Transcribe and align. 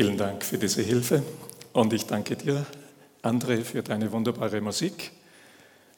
Vielen 0.00 0.16
Dank 0.16 0.46
für 0.46 0.56
diese 0.56 0.80
Hilfe 0.80 1.22
und 1.74 1.92
ich 1.92 2.06
danke 2.06 2.34
dir, 2.34 2.64
André, 3.22 3.60
für 3.60 3.82
deine 3.82 4.10
wunderbare 4.12 4.62
Musik. 4.62 5.12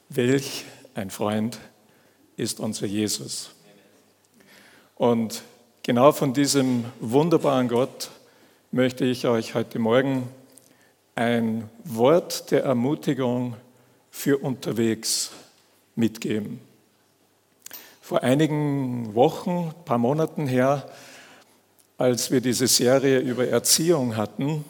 Welch 0.09 0.65
ein 0.93 1.09
Freund 1.09 1.57
ist 2.35 2.59
unser 2.59 2.85
Jesus. 2.85 3.51
Und 4.95 5.43
genau 5.83 6.11
von 6.11 6.33
diesem 6.33 6.83
wunderbaren 6.99 7.69
Gott 7.69 8.11
möchte 8.71 9.05
ich 9.05 9.25
euch 9.25 9.55
heute 9.55 9.79
Morgen 9.79 10.27
ein 11.15 11.69
Wort 11.85 12.51
der 12.51 12.65
Ermutigung 12.65 13.55
für 14.11 14.37
unterwegs 14.37 15.31
mitgeben. 15.95 16.59
Vor 18.01 18.21
einigen 18.21 19.15
Wochen, 19.15 19.73
paar 19.85 19.97
Monaten 19.97 20.45
her, 20.45 20.91
als 22.03 22.31
wir 22.31 22.41
diese 22.41 22.67
Serie 22.67 23.19
über 23.19 23.47
Erziehung 23.47 24.17
hatten, 24.17 24.65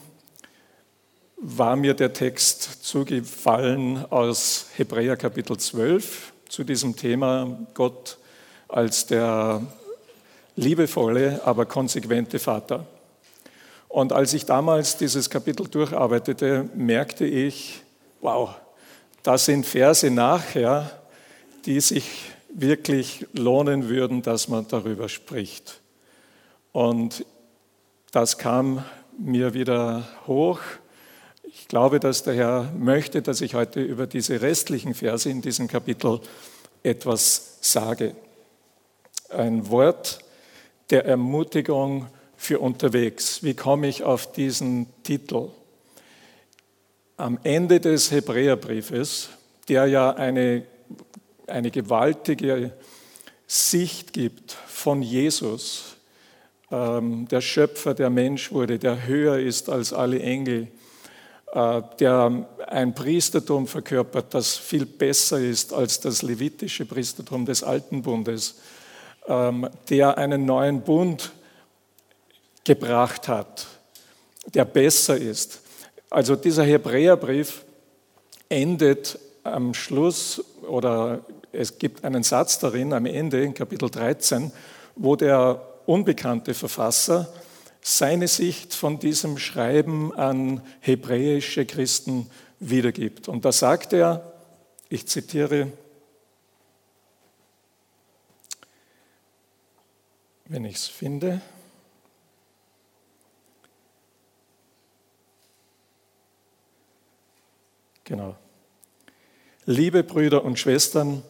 war 1.36 1.74
mir 1.74 1.94
der 1.94 2.12
Text 2.12 2.84
zugefallen 2.84 4.04
aus 4.08 4.66
Hebräer 4.76 5.16
Kapitel 5.16 5.56
12 5.56 6.32
zu 6.48 6.62
diesem 6.62 6.94
Thema 6.94 7.58
Gott 7.74 8.18
als 8.68 9.06
der 9.06 9.62
liebevolle, 10.54 11.40
aber 11.44 11.66
konsequente 11.66 12.38
Vater. 12.38 12.86
Und 13.88 14.12
als 14.12 14.32
ich 14.32 14.46
damals 14.46 14.96
dieses 14.96 15.28
Kapitel 15.28 15.66
durcharbeitete, 15.66 16.68
merkte 16.76 17.26
ich, 17.26 17.82
wow, 18.20 18.54
das 19.24 19.46
sind 19.46 19.66
Verse 19.66 20.08
nachher, 20.08 20.88
die 21.66 21.80
sich 21.80 22.30
wirklich 22.48 23.26
lohnen 23.32 23.88
würden, 23.88 24.22
dass 24.22 24.46
man 24.46 24.68
darüber 24.68 25.08
spricht. 25.08 25.80
Und 26.74 27.24
das 28.10 28.36
kam 28.36 28.84
mir 29.16 29.54
wieder 29.54 30.08
hoch. 30.26 30.58
Ich 31.44 31.68
glaube, 31.68 32.00
dass 32.00 32.24
der 32.24 32.34
Herr 32.34 32.72
möchte, 32.76 33.22
dass 33.22 33.42
ich 33.42 33.54
heute 33.54 33.80
über 33.80 34.08
diese 34.08 34.42
restlichen 34.42 34.92
Verse 34.92 35.30
in 35.30 35.40
diesem 35.40 35.68
Kapitel 35.68 36.18
etwas 36.82 37.58
sage. 37.60 38.16
Ein 39.28 39.70
Wort 39.70 40.18
der 40.90 41.04
Ermutigung 41.06 42.08
für 42.36 42.58
unterwegs. 42.58 43.44
Wie 43.44 43.54
komme 43.54 43.86
ich 43.86 44.02
auf 44.02 44.32
diesen 44.32 44.88
Titel? 45.04 45.50
Am 47.16 47.38
Ende 47.44 47.78
des 47.78 48.10
Hebräerbriefes, 48.10 49.28
der 49.68 49.86
ja 49.86 50.10
eine, 50.10 50.64
eine 51.46 51.70
gewaltige 51.70 52.72
Sicht 53.46 54.12
gibt 54.12 54.50
von 54.50 55.02
Jesus, 55.02 55.93
der 56.76 57.40
Schöpfer, 57.40 57.94
der 57.94 58.10
Mensch 58.10 58.50
wurde, 58.50 58.78
der 58.78 59.06
höher 59.06 59.38
ist 59.38 59.68
als 59.68 59.92
alle 59.92 60.20
Engel, 60.20 60.68
äh, 61.54 61.82
der 62.00 62.46
ein 62.66 62.94
Priestertum 62.94 63.68
verkörpert, 63.68 64.34
das 64.34 64.56
viel 64.56 64.86
besser 64.86 65.38
ist 65.38 65.72
als 65.72 66.00
das 66.00 66.22
levitische 66.22 66.84
Priestertum 66.84 67.46
des 67.46 67.62
Alten 67.62 68.02
Bundes, 68.02 68.56
ähm, 69.28 69.68
der 69.88 70.18
einen 70.18 70.46
neuen 70.46 70.80
Bund 70.80 71.32
gebracht 72.64 73.28
hat, 73.28 73.66
der 74.52 74.64
besser 74.64 75.16
ist. 75.16 75.60
Also 76.10 76.34
dieser 76.34 76.64
Hebräerbrief 76.64 77.64
endet 78.48 79.18
am 79.44 79.74
Schluss 79.74 80.42
oder 80.62 81.24
es 81.52 81.78
gibt 81.78 82.04
einen 82.04 82.24
Satz 82.24 82.58
darin 82.58 82.92
am 82.92 83.06
Ende 83.06 83.42
in 83.42 83.54
Kapitel 83.54 83.90
13, 83.90 84.50
wo 84.96 85.14
der 85.14 85.73
unbekannte 85.86 86.54
Verfasser 86.54 87.32
seine 87.86 88.28
Sicht 88.28 88.74
von 88.74 88.98
diesem 88.98 89.36
Schreiben 89.36 90.14
an 90.14 90.62
hebräische 90.80 91.66
Christen 91.66 92.30
wiedergibt. 92.58 93.28
Und 93.28 93.44
da 93.44 93.52
sagt 93.52 93.92
er, 93.92 94.32
ich 94.88 95.06
zitiere, 95.06 95.70
wenn 100.46 100.64
ich 100.64 100.76
es 100.76 100.86
finde, 100.86 101.42
genau. 108.04 108.36
Liebe 109.66 110.04
Brüder 110.04 110.44
und 110.44 110.58
Schwestern, 110.58 111.22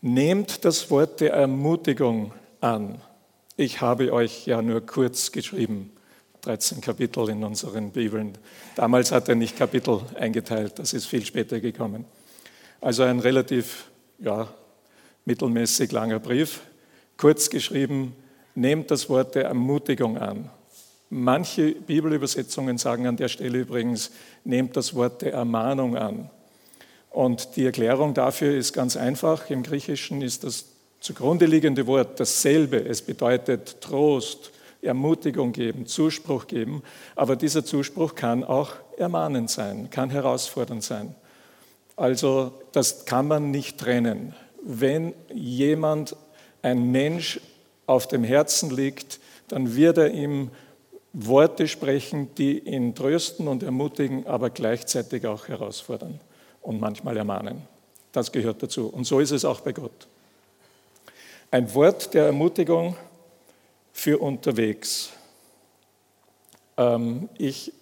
nehmt 0.00 0.64
das 0.64 0.90
Wort 0.90 1.20
der 1.20 1.32
Ermutigung 1.32 2.32
an 2.60 3.00
ich 3.62 3.80
habe 3.80 4.12
euch 4.12 4.46
ja 4.46 4.60
nur 4.60 4.84
kurz 4.84 5.30
geschrieben, 5.30 5.92
13 6.40 6.80
Kapitel 6.80 7.28
in 7.28 7.44
unseren 7.44 7.92
Bibeln. 7.92 8.36
Damals 8.74 9.12
hat 9.12 9.28
er 9.28 9.36
nicht 9.36 9.56
Kapitel 9.56 10.00
eingeteilt, 10.16 10.80
das 10.80 10.92
ist 10.92 11.06
viel 11.06 11.24
später 11.24 11.60
gekommen. 11.60 12.04
Also 12.80 13.04
ein 13.04 13.20
relativ 13.20 13.84
ja, 14.18 14.52
mittelmäßig 15.24 15.92
langer 15.92 16.18
Brief, 16.18 16.62
kurz 17.16 17.50
geschrieben, 17.50 18.16
nehmt 18.56 18.90
das 18.90 19.08
Wort 19.08 19.36
der 19.36 19.44
Ermutigung 19.44 20.18
an. 20.18 20.50
Manche 21.08 21.72
Bibelübersetzungen 21.72 22.78
sagen 22.78 23.06
an 23.06 23.16
der 23.16 23.28
Stelle 23.28 23.60
übrigens, 23.60 24.10
nehmt 24.42 24.76
das 24.76 24.94
Wort 24.94 25.22
der 25.22 25.34
Ermahnung 25.34 25.96
an. 25.96 26.30
Und 27.10 27.54
die 27.54 27.66
Erklärung 27.66 28.14
dafür 28.14 28.56
ist 28.56 28.72
ganz 28.72 28.96
einfach. 28.96 29.50
Im 29.50 29.62
Griechischen 29.62 30.22
ist 30.22 30.42
das 30.42 30.71
zugrunde 31.02 31.46
liegende 31.46 31.86
Wort 31.86 32.18
dasselbe. 32.20 32.78
Es 32.78 33.02
bedeutet 33.02 33.80
Trost, 33.80 34.52
Ermutigung 34.80 35.52
geben, 35.52 35.86
Zuspruch 35.86 36.46
geben. 36.46 36.82
Aber 37.16 37.36
dieser 37.36 37.64
Zuspruch 37.64 38.14
kann 38.14 38.44
auch 38.44 38.70
ermahnend 38.96 39.50
sein, 39.50 39.90
kann 39.90 40.10
herausfordernd 40.10 40.82
sein. 40.82 41.14
Also 41.96 42.52
das 42.72 43.04
kann 43.04 43.28
man 43.28 43.50
nicht 43.50 43.78
trennen. 43.78 44.34
Wenn 44.62 45.12
jemand, 45.34 46.16
ein 46.62 46.92
Mensch 46.92 47.40
auf 47.86 48.06
dem 48.06 48.22
Herzen 48.22 48.70
liegt, 48.70 49.18
dann 49.48 49.74
wird 49.74 49.98
er 49.98 50.12
ihm 50.12 50.50
Worte 51.12 51.66
sprechen, 51.66 52.32
die 52.36 52.60
ihn 52.60 52.94
trösten 52.94 53.48
und 53.48 53.64
ermutigen, 53.64 54.26
aber 54.26 54.50
gleichzeitig 54.50 55.26
auch 55.26 55.48
herausfordern 55.48 56.20
und 56.62 56.80
manchmal 56.80 57.16
ermahnen. 57.16 57.62
Das 58.12 58.30
gehört 58.30 58.62
dazu. 58.62 58.86
Und 58.86 59.04
so 59.04 59.18
ist 59.18 59.32
es 59.32 59.44
auch 59.44 59.60
bei 59.60 59.72
Gott. 59.72 60.06
Ein 61.52 61.74
Wort 61.74 62.14
der 62.14 62.24
Ermutigung 62.24 62.96
für 63.92 64.16
unterwegs. 64.22 65.10
Ähm, 66.78 67.28
ich 67.36 67.74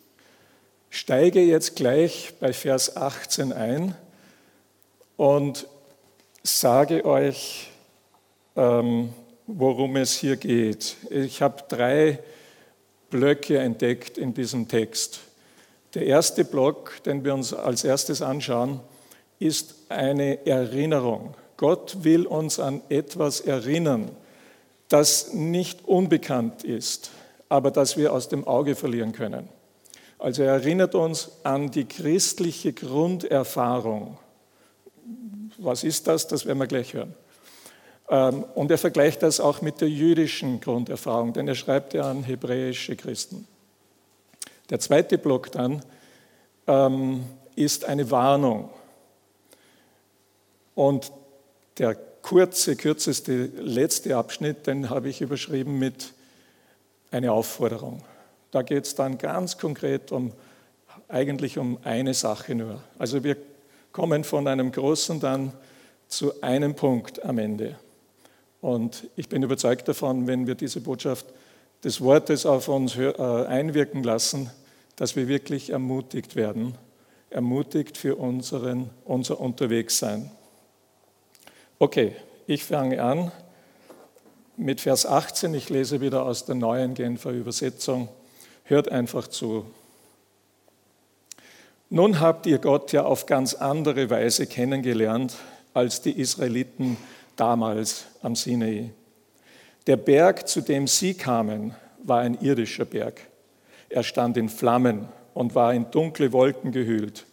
steige 0.88 1.41
jetzt 1.41 1.76
gleich 1.76 2.32
bei 2.41 2.53
Vers 2.53 2.97
18 2.97 3.53
ein 3.53 3.94
und 5.16 5.69
sage 6.42 7.04
euch, 7.04 7.70
ähm, 8.56 9.14
worum 9.47 9.94
es 9.94 10.16
hier 10.16 10.37
geht. 10.37 10.97
Ich 11.08 11.41
habe 11.41 11.62
drei 11.69 12.19
Blöcke 13.08 13.56
entdeckt 13.58 14.19
in 14.19 14.34
diesem 14.34 14.66
Text. 14.66 15.20
Der 15.94 16.06
erste 16.06 16.44
Block, 16.44 17.00
den 17.04 17.25
wir 17.25 17.34
uns 17.34 17.54
als 17.54 17.84
erstes 17.84 18.20
anschauen, 18.20 18.81
ist 19.38 19.76
eine 19.88 20.44
Erinnerung. 20.44 21.37
Gott 21.60 22.04
will 22.04 22.25
uns 22.25 22.59
an 22.59 22.81
etwas 22.88 23.43
erinnern, 23.43 24.10
das 24.88 25.34
nicht 25.34 25.87
unbekannt 25.87 26.65
ist, 26.65 27.10
aber 27.50 27.71
das 27.71 27.98
wir 27.98 28.15
aus 28.15 28.31
dem 28.31 28.48
Auge 28.48 28.75
verlieren 28.75 29.12
können. 29.12 29.47
Also 30.19 30.43
er 30.43 30.54
erinnert 30.54 30.94
uns 30.94 31.32
an 31.43 31.70
die 31.70 31.84
christliche 31.84 32.72
Grunderfahrung. 32.72 34.16
Was 35.59 35.84
ist 35.84 36.06
das? 36.06 36.26
Das 36.26 36.47
werden 36.47 36.56
wir 36.56 36.66
gleich 36.66 36.94
hören. 36.94 37.15
Ähm, 38.08 38.46
und 38.55 38.70
er 38.70 38.79
vergleicht 38.79 39.23
das 39.23 39.38
auch 39.38 39.61
mit 39.61 39.82
der 39.82 39.90
jüdischen 39.90 40.62
Grunderfahrung, 40.62 41.34
denn 41.34 41.46
er 41.46 41.56
schreibt 41.56 41.93
ja 41.93 42.11
an 42.11 42.23
hebräische 42.23 42.96
Christen. 42.96 43.46
Der 44.70 44.81
zweite 44.81 45.19
Block 45.19 45.52
dann 45.52 45.82
ähm, 46.67 47.23
ist 47.55 47.84
eine 47.84 48.11
Warnung. 48.11 48.70
Und 50.75 51.12
der 51.81 51.94
kurze, 51.94 52.77
kürzeste, 52.77 53.47
letzte 53.56 54.15
Abschnitt, 54.15 54.67
den 54.67 54.91
habe 54.91 55.09
ich 55.09 55.23
überschrieben 55.23 55.79
mit 55.79 56.12
eine 57.11 57.32
Aufforderung. 57.32 58.03
Da 58.50 58.61
geht 58.61 58.85
es 58.85 58.94
dann 58.94 59.17
ganz 59.17 59.56
konkret 59.56 60.12
um, 60.12 60.32
eigentlich 61.09 61.56
um 61.56 61.79
eine 61.82 62.12
Sache 62.12 62.55
nur. 62.55 62.82
Also 62.99 63.25
wir 63.25 63.38
kommen 63.93 64.25
von 64.25 64.47
einem 64.47 64.71
großen 64.73 65.21
dann 65.21 65.53
zu 66.06 66.43
einem 66.43 66.75
Punkt 66.75 67.25
am 67.25 67.38
Ende. 67.38 67.77
Und 68.61 69.09
ich 69.17 69.31
bin 69.31 69.43
überzeugt 69.43 69.88
davon, 69.88 70.27
wenn 70.27 70.47
wir 70.47 70.56
diese 70.56 70.82
Botschaft 70.82 71.25
des 71.82 72.03
Wortes 72.03 72.44
auf 72.44 72.69
uns 72.69 72.94
äh, 72.97 73.11
einwirken 73.15 74.03
lassen, 74.03 74.50
dass 74.97 75.17
wir 75.17 75.29
wirklich 75.29 75.71
ermutigt 75.71 76.37
werden, 76.37 76.75
ermutigt 77.31 77.97
für 77.97 78.17
unseren, 78.17 78.91
unser 79.06 79.41
Unterwegssein. 79.41 80.31
Okay, 81.82 82.15
ich 82.47 82.62
fange 82.62 83.03
an 83.03 83.32
mit 84.59 84.82
Vers 84.82 85.06
18. 85.06 85.55
Ich 85.55 85.71
lese 85.71 86.03
wieder 86.03 86.27
aus 86.27 86.44
der 86.44 86.55
neuen 86.55 86.93
Genfer 86.93 87.31
Übersetzung. 87.31 88.11
Hört 88.65 88.91
einfach 88.91 89.29
zu. 89.29 89.65
Nun 91.88 92.21
habt 92.21 92.44
ihr 92.44 92.59
Gott 92.59 92.93
ja 92.93 93.05
auf 93.05 93.25
ganz 93.25 93.55
andere 93.55 94.11
Weise 94.11 94.47
kennengelernt 94.47 95.37
als 95.73 96.03
die 96.03 96.21
Israeliten 96.21 96.99
damals 97.37 98.05
am 98.21 98.37
Sinai. 98.37 98.91
Der 99.87 99.97
Berg, 99.97 100.49
zu 100.49 100.61
dem 100.61 100.87
sie 100.87 101.15
kamen, 101.15 101.75
war 102.03 102.21
ein 102.21 102.38
irdischer 102.43 102.85
Berg. 102.85 103.23
Er 103.88 104.03
stand 104.03 104.37
in 104.37 104.50
Flammen 104.50 105.09
und 105.32 105.55
war 105.55 105.73
in 105.73 105.91
dunkle 105.91 106.31
Wolken 106.35 106.73
gehüllt. 106.73 107.25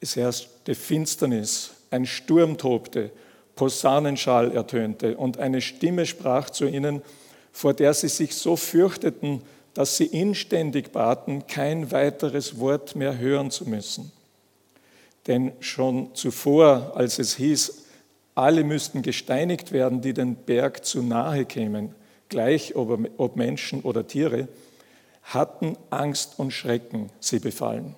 Es 0.00 0.16
herrschte 0.16 0.74
Finsternis, 0.74 1.72
ein 1.90 2.06
Sturm 2.06 2.56
tobte, 2.56 3.10
Posaunenschall 3.60 4.52
ertönte 4.52 5.18
und 5.18 5.36
eine 5.36 5.60
Stimme 5.60 6.06
sprach 6.06 6.48
zu 6.48 6.64
ihnen, 6.66 7.02
vor 7.52 7.74
der 7.74 7.92
sie 7.92 8.08
sich 8.08 8.34
so 8.34 8.56
fürchteten, 8.56 9.42
dass 9.74 9.98
sie 9.98 10.06
inständig 10.06 10.92
baten, 10.92 11.46
kein 11.46 11.92
weiteres 11.92 12.58
Wort 12.58 12.96
mehr 12.96 13.18
hören 13.18 13.50
zu 13.50 13.68
müssen. 13.68 14.12
Denn 15.26 15.52
schon 15.60 16.14
zuvor, 16.14 16.92
als 16.94 17.18
es 17.18 17.36
hieß, 17.36 17.82
alle 18.34 18.64
müssten 18.64 19.02
gesteinigt 19.02 19.72
werden, 19.72 20.00
die 20.00 20.14
den 20.14 20.36
Berg 20.36 20.86
zu 20.86 21.02
nahe 21.02 21.44
kämen, 21.44 21.94
gleich 22.30 22.74
ob 22.76 23.36
Menschen 23.36 23.82
oder 23.82 24.06
Tiere, 24.06 24.48
hatten 25.22 25.76
Angst 25.90 26.38
und 26.38 26.52
Schrecken 26.52 27.10
sie 27.20 27.40
befallen. 27.40 27.94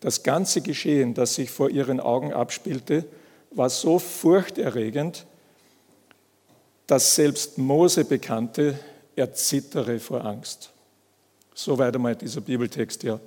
Das 0.00 0.24
ganze 0.24 0.60
Geschehen, 0.60 1.14
das 1.14 1.36
sich 1.36 1.52
vor 1.52 1.70
ihren 1.70 2.00
Augen 2.00 2.32
abspielte, 2.32 3.04
war 3.54 3.70
so 3.70 3.98
furchterregend, 3.98 5.26
dass 6.86 7.14
selbst 7.14 7.58
Mose 7.58 8.04
bekannte, 8.04 8.78
er 9.14 9.32
zittere 9.34 9.98
vor 9.98 10.24
Angst. 10.24 10.72
Soweit 11.54 11.94
einmal 11.94 12.16
dieser 12.16 12.40
Bibeltext 12.40 13.02
hier. 13.02 13.20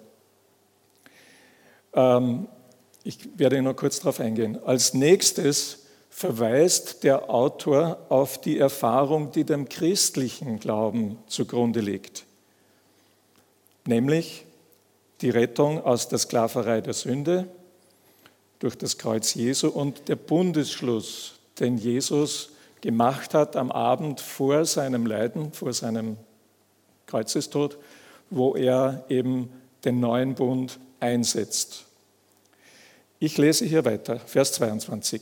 Ähm, 1.94 2.48
ich 3.04 3.20
werde 3.38 3.62
nur 3.62 3.76
kurz 3.76 4.00
darauf 4.00 4.20
eingehen. 4.20 4.60
Als 4.66 4.94
nächstes 4.94 5.86
verweist 6.10 7.04
der 7.04 7.30
Autor 7.30 8.06
auf 8.10 8.40
die 8.40 8.58
Erfahrung, 8.58 9.32
die 9.32 9.44
dem 9.44 9.70
christlichen 9.70 10.60
Glauben 10.60 11.20
zugrunde 11.28 11.82
liegt, 11.82 12.26
nämlich 13.86 14.46
die 15.22 15.30
Rettung 15.30 15.84
aus 15.84 16.08
der 16.08 16.18
Sklaverei 16.18 16.82
der 16.82 16.94
Sünde 16.94 17.48
durch 18.60 18.78
das 18.78 18.98
Kreuz 18.98 19.34
Jesu 19.34 19.68
und 19.68 20.08
der 20.08 20.16
Bundesschluss, 20.16 21.40
den 21.60 21.78
Jesus 21.78 22.50
gemacht 22.82 23.34
hat 23.34 23.56
am 23.56 23.72
Abend 23.72 24.22
vor 24.22 24.66
seinem 24.66 25.06
Leiden, 25.06 25.52
vor 25.54 25.74
seinem 25.74 26.18
Kreuzestod, 27.08 27.78
wo 28.30 28.56
er 28.56 29.06
eben 29.10 29.50
den 29.84 30.00
neuen 30.00 30.36
Bund 30.36 30.80
einsetzt. 31.00 31.86
Ich 33.20 33.38
lese 33.38 33.66
hier 33.66 33.86
weiter, 33.86 34.20
Vers 34.20 34.54
22. 34.54 35.22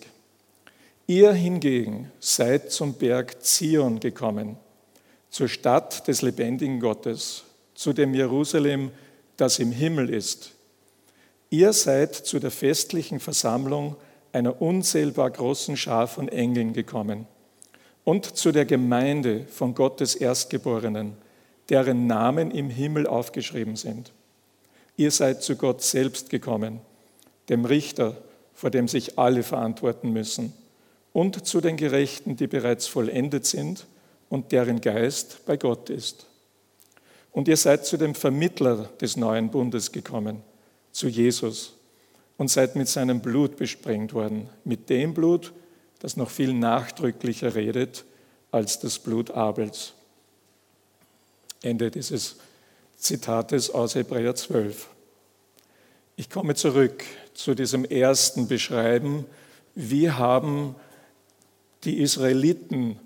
Ihr 1.06 1.34
hingegen 1.34 2.12
seid 2.20 2.72
zum 2.72 2.94
Berg 2.94 3.44
Zion 3.44 4.00
gekommen, 4.00 4.58
zur 5.30 5.48
Stadt 5.48 6.08
des 6.08 6.22
lebendigen 6.22 6.80
Gottes, 6.80 7.44
zu 7.76 7.94
dem 7.94 8.14
Jerusalem, 8.14 8.92
das 9.38 9.60
im 9.60 9.72
Himmel 9.72 10.10
ist. 10.10 10.52
Ihr 11.54 11.72
seid 11.72 12.16
zu 12.16 12.40
der 12.40 12.50
festlichen 12.50 13.20
Versammlung 13.20 13.96
einer 14.32 14.60
unzählbar 14.60 15.30
großen 15.30 15.78
Schar 15.78 16.08
von 16.08 16.28
Engeln 16.28 16.74
gekommen 16.74 17.28
und 18.04 18.26
zu 18.26 18.52
der 18.52 18.66
Gemeinde 18.66 19.46
von 19.52 19.76
Gottes 19.76 20.16
Erstgeborenen, 20.16 21.14
deren 21.70 22.08
Namen 22.08 22.50
im 22.50 22.72
Himmel 22.72 23.06
aufgeschrieben 23.06 23.76
sind. 23.76 24.14
Ihr 24.98 25.12
seid 25.12 25.44
zu 25.44 25.56
Gott 25.56 25.84
selbst 25.84 26.32
gekommen, 26.32 26.82
dem 27.50 27.66
Richter, 27.66 28.18
vor 28.56 28.72
dem 28.72 28.88
sich 28.88 29.20
alle 29.20 29.44
verantworten 29.44 30.12
müssen, 30.12 30.54
und 31.12 31.46
zu 31.46 31.62
den 31.62 31.78
Gerechten, 31.78 32.36
die 32.36 32.48
bereits 32.48 32.88
vollendet 32.88 33.46
sind 33.46 33.86
und 34.28 34.54
deren 34.54 34.82
Geist 34.82 35.46
bei 35.46 35.56
Gott 35.56 35.92
ist. 35.92 36.26
Und 37.32 37.48
ihr 37.48 37.58
seid 37.58 37.86
zu 37.86 37.98
dem 37.98 38.16
Vermittler 38.16 38.90
des 39.00 39.18
neuen 39.18 39.52
Bundes 39.52 39.92
gekommen, 39.92 40.42
zu 40.94 41.10
Jesus, 41.10 41.74
und 42.38 42.50
seid 42.50 42.76
mit 42.76 42.88
seinem 42.88 43.22
Blut 43.22 43.58
besprengt 43.58 44.14
worden, 44.14 44.50
mit 44.64 44.90
dem 44.90 45.14
Blut, 45.14 45.54
das 46.00 46.18
noch 46.18 46.30
viel 46.30 46.54
nachdrücklicher 46.54 47.56
redet 47.56 48.06
als 48.52 48.80
das 48.80 49.00
Blut 49.00 49.32
Abels. 49.32 49.94
Ende 51.62 51.92
dieses 51.92 52.38
Zitates 52.98 53.70
aus 53.70 53.96
Hebräer 53.96 54.36
12. 54.36 54.90
Ich 56.16 56.30
komme 56.30 56.56
zurück 56.56 57.04
zu 57.34 57.56
diesem 57.56 57.86
ersten 57.86 58.48
Beschreiben. 58.48 59.26
Wie 59.76 60.12
haben 60.12 60.76
die 61.86 62.00
Israeliten 62.00 63.00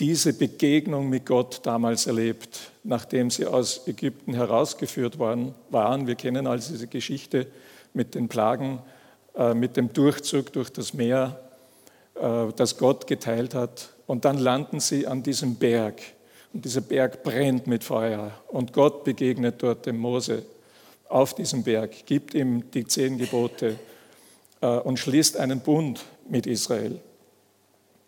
diese 0.00 0.32
Begegnung 0.32 1.10
mit 1.10 1.26
Gott 1.26 1.60
damals 1.64 2.06
erlebt, 2.06 2.72
nachdem 2.82 3.30
sie 3.30 3.46
aus 3.46 3.86
Ägypten 3.86 4.32
herausgeführt 4.32 5.18
worden 5.18 5.54
waren? 5.68 6.06
Wir 6.06 6.14
kennen 6.14 6.46
also 6.46 6.72
diese 6.72 6.86
Geschichte 6.86 7.46
mit 7.92 8.14
den 8.14 8.28
Plagen, 8.28 8.80
äh, 9.36 9.52
mit 9.52 9.76
dem 9.76 9.92
Durchzug 9.92 10.52
durch 10.54 10.70
das 10.70 10.94
Meer, 10.94 11.38
äh, 12.14 12.46
das 12.56 12.78
Gott 12.78 13.06
geteilt 13.06 13.54
hat. 13.54 13.90
Und 14.06 14.24
dann 14.24 14.38
landen 14.38 14.80
sie 14.80 15.06
an 15.06 15.22
diesem 15.22 15.56
Berg. 15.56 16.00
Und 16.52 16.64
dieser 16.64 16.80
Berg 16.80 17.22
brennt 17.22 17.66
mit 17.66 17.84
Feuer. 17.84 18.32
Und 18.48 18.72
Gott 18.72 19.04
begegnet 19.04 19.62
dort 19.62 19.84
dem 19.84 19.98
Mose 19.98 20.42
auf 21.08 21.34
diesem 21.34 21.62
Berg, 21.62 22.06
gibt 22.06 22.34
ihm 22.34 22.70
die 22.70 22.86
zehn 22.86 23.18
Gebote 23.18 23.78
äh, 24.62 24.66
und 24.66 24.98
schließt 24.98 25.36
einen 25.36 25.60
Bund 25.60 26.04
mit 26.28 26.46
Israel. 26.46 27.00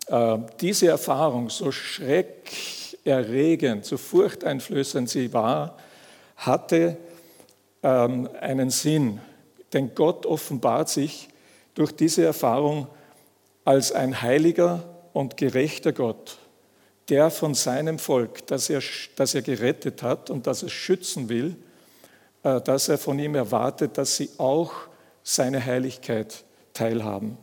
Äh, 0.07 0.37
diese 0.59 0.87
Erfahrung, 0.87 1.49
so 1.49 1.71
schreckerregend, 1.71 3.85
so 3.85 3.97
furchteinflößend 3.97 5.09
sie 5.09 5.31
war, 5.33 5.77
hatte 6.35 6.97
ähm, 7.81 8.29
einen 8.39 8.69
Sinn. 8.69 9.19
Denn 9.71 9.95
Gott 9.95 10.25
offenbart 10.25 10.89
sich 10.89 11.29
durch 11.73 11.91
diese 11.91 12.25
Erfahrung 12.25 12.87
als 13.65 13.91
ein 13.91 14.21
heiliger 14.21 14.83
und 15.13 15.37
gerechter 15.37 15.93
Gott, 15.93 16.37
der 17.09 17.31
von 17.31 17.53
seinem 17.53 17.99
Volk, 17.99 18.45
das 18.47 18.69
er, 18.69 18.81
das 19.15 19.35
er 19.35 19.41
gerettet 19.41 20.03
hat 20.03 20.29
und 20.29 20.47
das 20.47 20.63
er 20.63 20.69
schützen 20.69 21.29
will, 21.29 21.55
äh, 22.43 22.61
dass 22.61 22.89
er 22.89 22.97
von 22.97 23.19
ihm 23.19 23.35
erwartet, 23.35 23.97
dass 23.97 24.17
sie 24.17 24.29
auch 24.37 24.73
seine 25.23 25.65
Heiligkeit 25.65 26.43
teilhaben. 26.73 27.37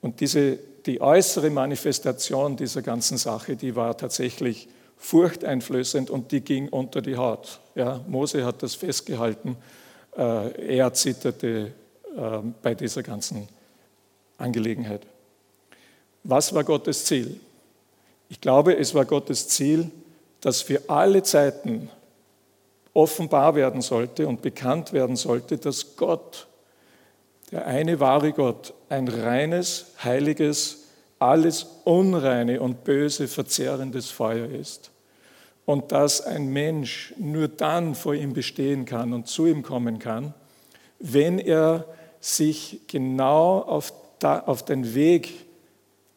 Und 0.00 0.20
diese, 0.20 0.58
die 0.86 1.00
äußere 1.00 1.50
Manifestation 1.50 2.56
dieser 2.56 2.82
ganzen 2.82 3.18
Sache, 3.18 3.56
die 3.56 3.74
war 3.74 3.96
tatsächlich 3.96 4.68
furchteinflößend 4.96 6.10
und 6.10 6.32
die 6.32 6.40
ging 6.40 6.68
unter 6.68 7.02
die 7.02 7.16
Haut. 7.16 7.60
Ja, 7.74 8.00
Mose 8.06 8.44
hat 8.44 8.62
das 8.62 8.74
festgehalten. 8.74 9.56
Äh, 10.16 10.76
er 10.76 10.92
zitterte 10.94 11.72
äh, 12.16 12.38
bei 12.62 12.74
dieser 12.74 13.02
ganzen 13.02 13.48
Angelegenheit. 14.38 15.02
Was 16.24 16.54
war 16.54 16.64
Gottes 16.64 17.04
Ziel? 17.04 17.40
Ich 18.28 18.40
glaube, 18.40 18.76
es 18.76 18.94
war 18.94 19.04
Gottes 19.04 19.48
Ziel, 19.48 19.90
dass 20.40 20.62
für 20.62 20.80
alle 20.88 21.22
Zeiten 21.22 21.90
offenbar 22.92 23.54
werden 23.54 23.82
sollte 23.82 24.26
und 24.26 24.42
bekannt 24.42 24.92
werden 24.92 25.16
sollte, 25.16 25.58
dass 25.58 25.96
Gott, 25.96 26.46
der 27.52 27.66
eine 27.66 28.00
wahre 28.00 28.32
Gott, 28.32 28.74
ein 28.88 29.08
reines, 29.08 29.92
heiliges, 30.02 30.86
alles 31.18 31.66
Unreine 31.84 32.60
und 32.60 32.84
Böse 32.84 33.28
verzehrendes 33.28 34.10
Feuer 34.10 34.48
ist. 34.48 34.90
Und 35.64 35.92
dass 35.92 36.20
ein 36.20 36.48
Mensch 36.48 37.14
nur 37.18 37.48
dann 37.48 37.94
vor 37.94 38.14
ihm 38.14 38.32
bestehen 38.32 38.84
kann 38.84 39.12
und 39.12 39.26
zu 39.26 39.46
ihm 39.46 39.62
kommen 39.62 39.98
kann, 39.98 40.34
wenn 40.98 41.38
er 41.38 41.86
sich 42.20 42.80
genau 42.86 43.60
auf, 43.60 43.92
den 44.64 44.94
Weg 44.94 45.46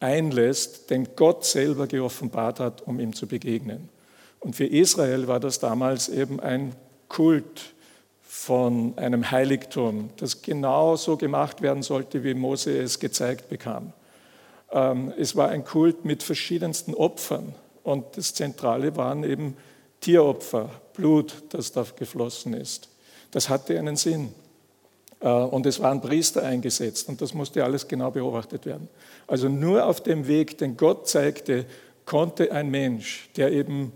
einlässt, 0.00 0.90
den 0.90 1.08
Gott 1.16 1.44
selber 1.44 1.86
geoffenbart 1.86 2.60
hat, 2.60 2.82
um 2.86 2.98
ihm 3.00 3.14
zu 3.14 3.26
begegnen. 3.26 3.88
Und 4.40 4.56
für 4.56 4.66
Israel 4.66 5.28
war 5.28 5.40
das 5.40 5.58
damals 5.58 6.08
eben 6.08 6.40
ein 6.40 6.74
Kult 7.08 7.74
von 8.32 8.96
einem 8.96 9.32
Heiligtum, 9.32 10.10
das 10.18 10.40
genau 10.40 10.94
so 10.94 11.16
gemacht 11.16 11.62
werden 11.62 11.82
sollte, 11.82 12.22
wie 12.22 12.32
Mose 12.32 12.78
es 12.78 13.00
gezeigt 13.00 13.48
bekam. 13.48 13.92
Ähm, 14.70 15.12
es 15.18 15.34
war 15.34 15.48
ein 15.48 15.64
Kult 15.64 16.04
mit 16.04 16.22
verschiedensten 16.22 16.94
Opfern 16.94 17.56
und 17.82 18.16
das 18.16 18.32
Zentrale 18.32 18.96
waren 18.96 19.24
eben 19.24 19.56
Tieropfer, 19.98 20.70
Blut, 20.94 21.42
das 21.48 21.72
da 21.72 21.84
geflossen 21.96 22.54
ist. 22.54 22.88
Das 23.32 23.48
hatte 23.48 23.76
einen 23.76 23.96
Sinn. 23.96 24.32
Äh, 25.18 25.28
und 25.28 25.66
es 25.66 25.80
waren 25.80 26.00
Priester 26.00 26.44
eingesetzt 26.44 27.08
und 27.08 27.20
das 27.20 27.34
musste 27.34 27.64
alles 27.64 27.88
genau 27.88 28.12
beobachtet 28.12 28.64
werden. 28.64 28.88
Also 29.26 29.48
nur 29.48 29.84
auf 29.84 30.04
dem 30.04 30.28
Weg, 30.28 30.56
den 30.56 30.76
Gott 30.76 31.08
zeigte, 31.08 31.66
konnte 32.06 32.52
ein 32.52 32.70
Mensch, 32.70 33.28
der 33.36 33.50
eben 33.50 33.92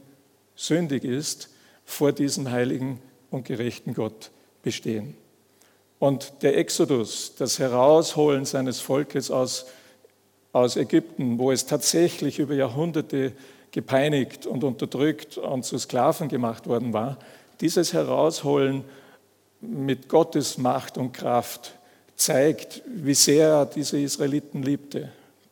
sündig 0.56 1.04
ist, 1.04 1.50
vor 1.84 2.10
diesem 2.10 2.50
heiligen 2.50 3.00
und 3.34 3.44
gerechten 3.44 3.94
Gott 3.94 4.30
bestehen. 4.62 5.16
Und 5.98 6.32
der 6.42 6.56
Exodus, 6.56 7.34
das 7.36 7.58
Herausholen 7.58 8.44
seines 8.44 8.80
Volkes 8.80 9.30
aus, 9.30 9.66
aus 10.52 10.76
Ägypten, 10.76 11.38
wo 11.38 11.50
es 11.50 11.66
tatsächlich 11.66 12.38
über 12.38 12.54
Jahrhunderte 12.54 13.32
gepeinigt 13.70 14.46
und 14.46 14.64
unterdrückt 14.64 15.36
und 15.36 15.64
zu 15.64 15.78
Sklaven 15.78 16.28
gemacht 16.28 16.66
worden 16.66 16.92
war, 16.92 17.18
dieses 17.60 17.92
Herausholen 17.92 18.84
mit 19.60 20.08
Gottes 20.08 20.58
Macht 20.58 20.98
und 20.98 21.12
Kraft 21.12 21.74
zeigt, 22.16 22.82
wie 22.86 23.14
sehr 23.14 23.48
er 23.48 23.66
diese 23.66 23.98
Israeliten 23.98 24.62
liebte. 24.62 25.10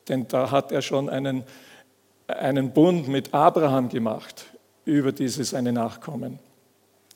Denn 0.08 0.28
da 0.28 0.50
hat 0.50 0.70
er 0.70 0.82
schon 0.82 1.08
einen, 1.08 1.44
einen 2.26 2.72
Bund 2.72 3.08
mit 3.08 3.32
Abraham 3.32 3.88
gemacht 3.88 4.46
über 4.84 5.12
dieses 5.12 5.50
seine 5.50 5.72
Nachkommen. 5.72 6.38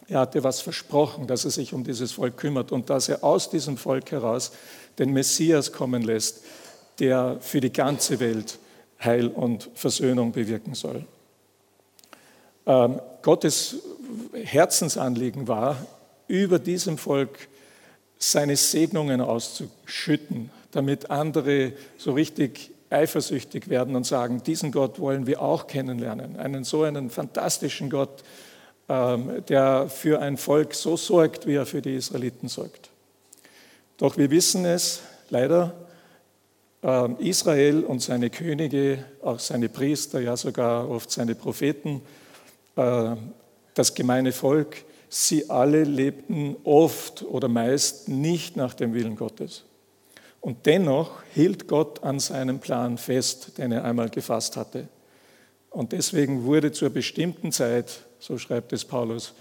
Er 0.09 0.21
hatte 0.21 0.45
was 0.45 0.61
versprochen, 0.61 1.27
dass 1.27 1.45
er 1.45 1.51
sich 1.51 1.73
um 1.73 1.83
dieses 1.83 2.13
Volk 2.13 2.37
kümmert 2.37 2.71
und 2.71 2.91
dass 2.91 3.09
er 3.09 3.25
aus 3.25 3.51
diesem 3.51 3.77
Volk 3.77 4.13
heraus 4.13 4.53
den 4.99 5.13
Messias 5.13 5.73
kommen 5.73 6.03
lässt, 6.03 6.43
der 7.01 7.39
für 7.41 7.61
die 7.61 7.73
ganze 7.73 8.21
Welt 8.21 8.59
Heil 9.03 9.29
und 9.29 9.69
Versöhnung 9.75 10.33
bewirken 10.33 10.75
soll. 10.75 11.05
Ähm, 12.67 13.01
Gottes 13.23 13.77
Herzensanliegen 14.33 15.49
war, 15.49 15.85
über 16.29 16.59
diesem 16.59 16.99
Volk 16.99 17.49
seine 18.19 18.57
Segnungen 18.57 19.21
auszuschütten, 19.21 20.51
damit 20.73 21.11
andere 21.11 21.73
so 21.99 22.13
richtig 22.13 22.71
eifersüchtig 22.91 23.69
werden 23.69 23.97
und 23.97 24.07
sagen, 24.07 24.43
diesen 24.45 24.73
Gott 24.73 24.99
wollen 24.99 25.27
wir 25.27 25.43
auch 25.43 25.67
kennenlernen. 25.67 26.37
Einen 26.37 26.65
so 26.65 26.85
einen 26.85 27.11
fantastischen 27.11 27.91
Gott, 27.91 28.23
der 28.89 29.89
für 29.89 30.21
ein 30.21 30.37
Volk 30.37 30.73
so 30.75 30.97
sorgt, 30.97 31.47
wie 31.47 31.55
er 31.55 31.67
für 31.67 31.83
die 31.83 31.97
Israeliten 31.97 32.49
sorgt. 32.49 32.91
Doch 33.97 34.17
wir 34.17 34.31
wissen 34.31 34.65
es 34.65 35.01
leider, 35.31 35.75
ähm, 36.83 37.17
Israel 37.19 37.83
und 37.83 38.01
seine 38.01 38.31
Könige, 38.31 39.05
auch 39.23 39.41
seine 39.41 39.69
Priester, 39.69 40.21
ja 40.21 40.37
sogar 40.37 40.89
oft 40.89 41.11
seine 41.11 41.35
Propheten, 41.35 42.03
äh, 42.77 43.17
das 43.75 43.95
gemeine 43.95 44.33
Volk, 44.33 44.85
sie 45.09 45.51
alle 45.51 45.85
lebten 45.85 46.57
oft 46.65 47.23
oder 47.25 47.49
meist 47.49 48.09
nicht 48.09 48.57
nach 48.57 48.75
dem 48.75 48.95
Willen 48.95 49.17
Gottes. 49.17 49.65
Und 50.41 50.67
dennoch 50.67 51.23
hielt 51.35 51.67
Gott 51.67 52.05
an 52.05 52.21
seinem 52.21 52.61
Plan 52.61 52.99
fest, 52.99 53.59
den 53.59 53.73
er 53.73 53.85
einmal 53.85 54.11
gefasst 54.11 54.57
hatte. 54.57 54.87
Und 55.71 55.93
deswegen 55.93 56.45
wurde 56.45 56.71
zur 56.71 56.91
bestimmten 56.91 57.51
Zeit, 57.51 58.06
so 58.27 58.39
schreibt 58.39 58.73
es 58.73 58.85
Paulus, 58.85 59.35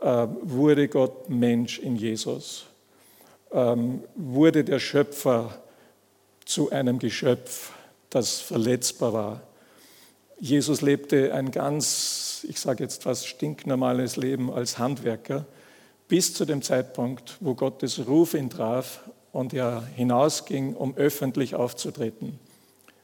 äh, 0.00 0.26
wurde 0.40 0.88
Gott 0.88 1.28
Mensch 1.28 1.78
in 1.78 1.94
Jesus, 1.96 2.64
ähm, 3.52 4.02
wurde 4.16 4.64
der 4.64 4.78
Schöpfer 4.78 5.58
zu 6.46 6.70
einem 6.70 6.98
Geschöpf, 6.98 7.72
das 8.08 8.40
verletzbar 8.40 9.12
war. 9.12 9.42
Jesus 10.38 10.80
lebte 10.80 11.34
ein 11.34 11.50
ganz, 11.50 12.46
ich 12.48 12.58
sage 12.58 12.82
jetzt 12.82 13.02
fast 13.02 13.26
stinknormales 13.26 14.16
Leben 14.16 14.50
als 14.50 14.78
Handwerker, 14.78 15.44
bis 16.08 16.32
zu 16.32 16.46
dem 16.46 16.62
Zeitpunkt, 16.62 17.36
wo 17.40 17.54
Gottes 17.54 18.06
Ruf 18.08 18.32
ihn 18.32 18.48
traf 18.48 19.02
und 19.32 19.52
er 19.52 19.84
hinausging, 19.96 20.74
um 20.74 20.96
öffentlich 20.96 21.54
aufzutreten. 21.54 22.38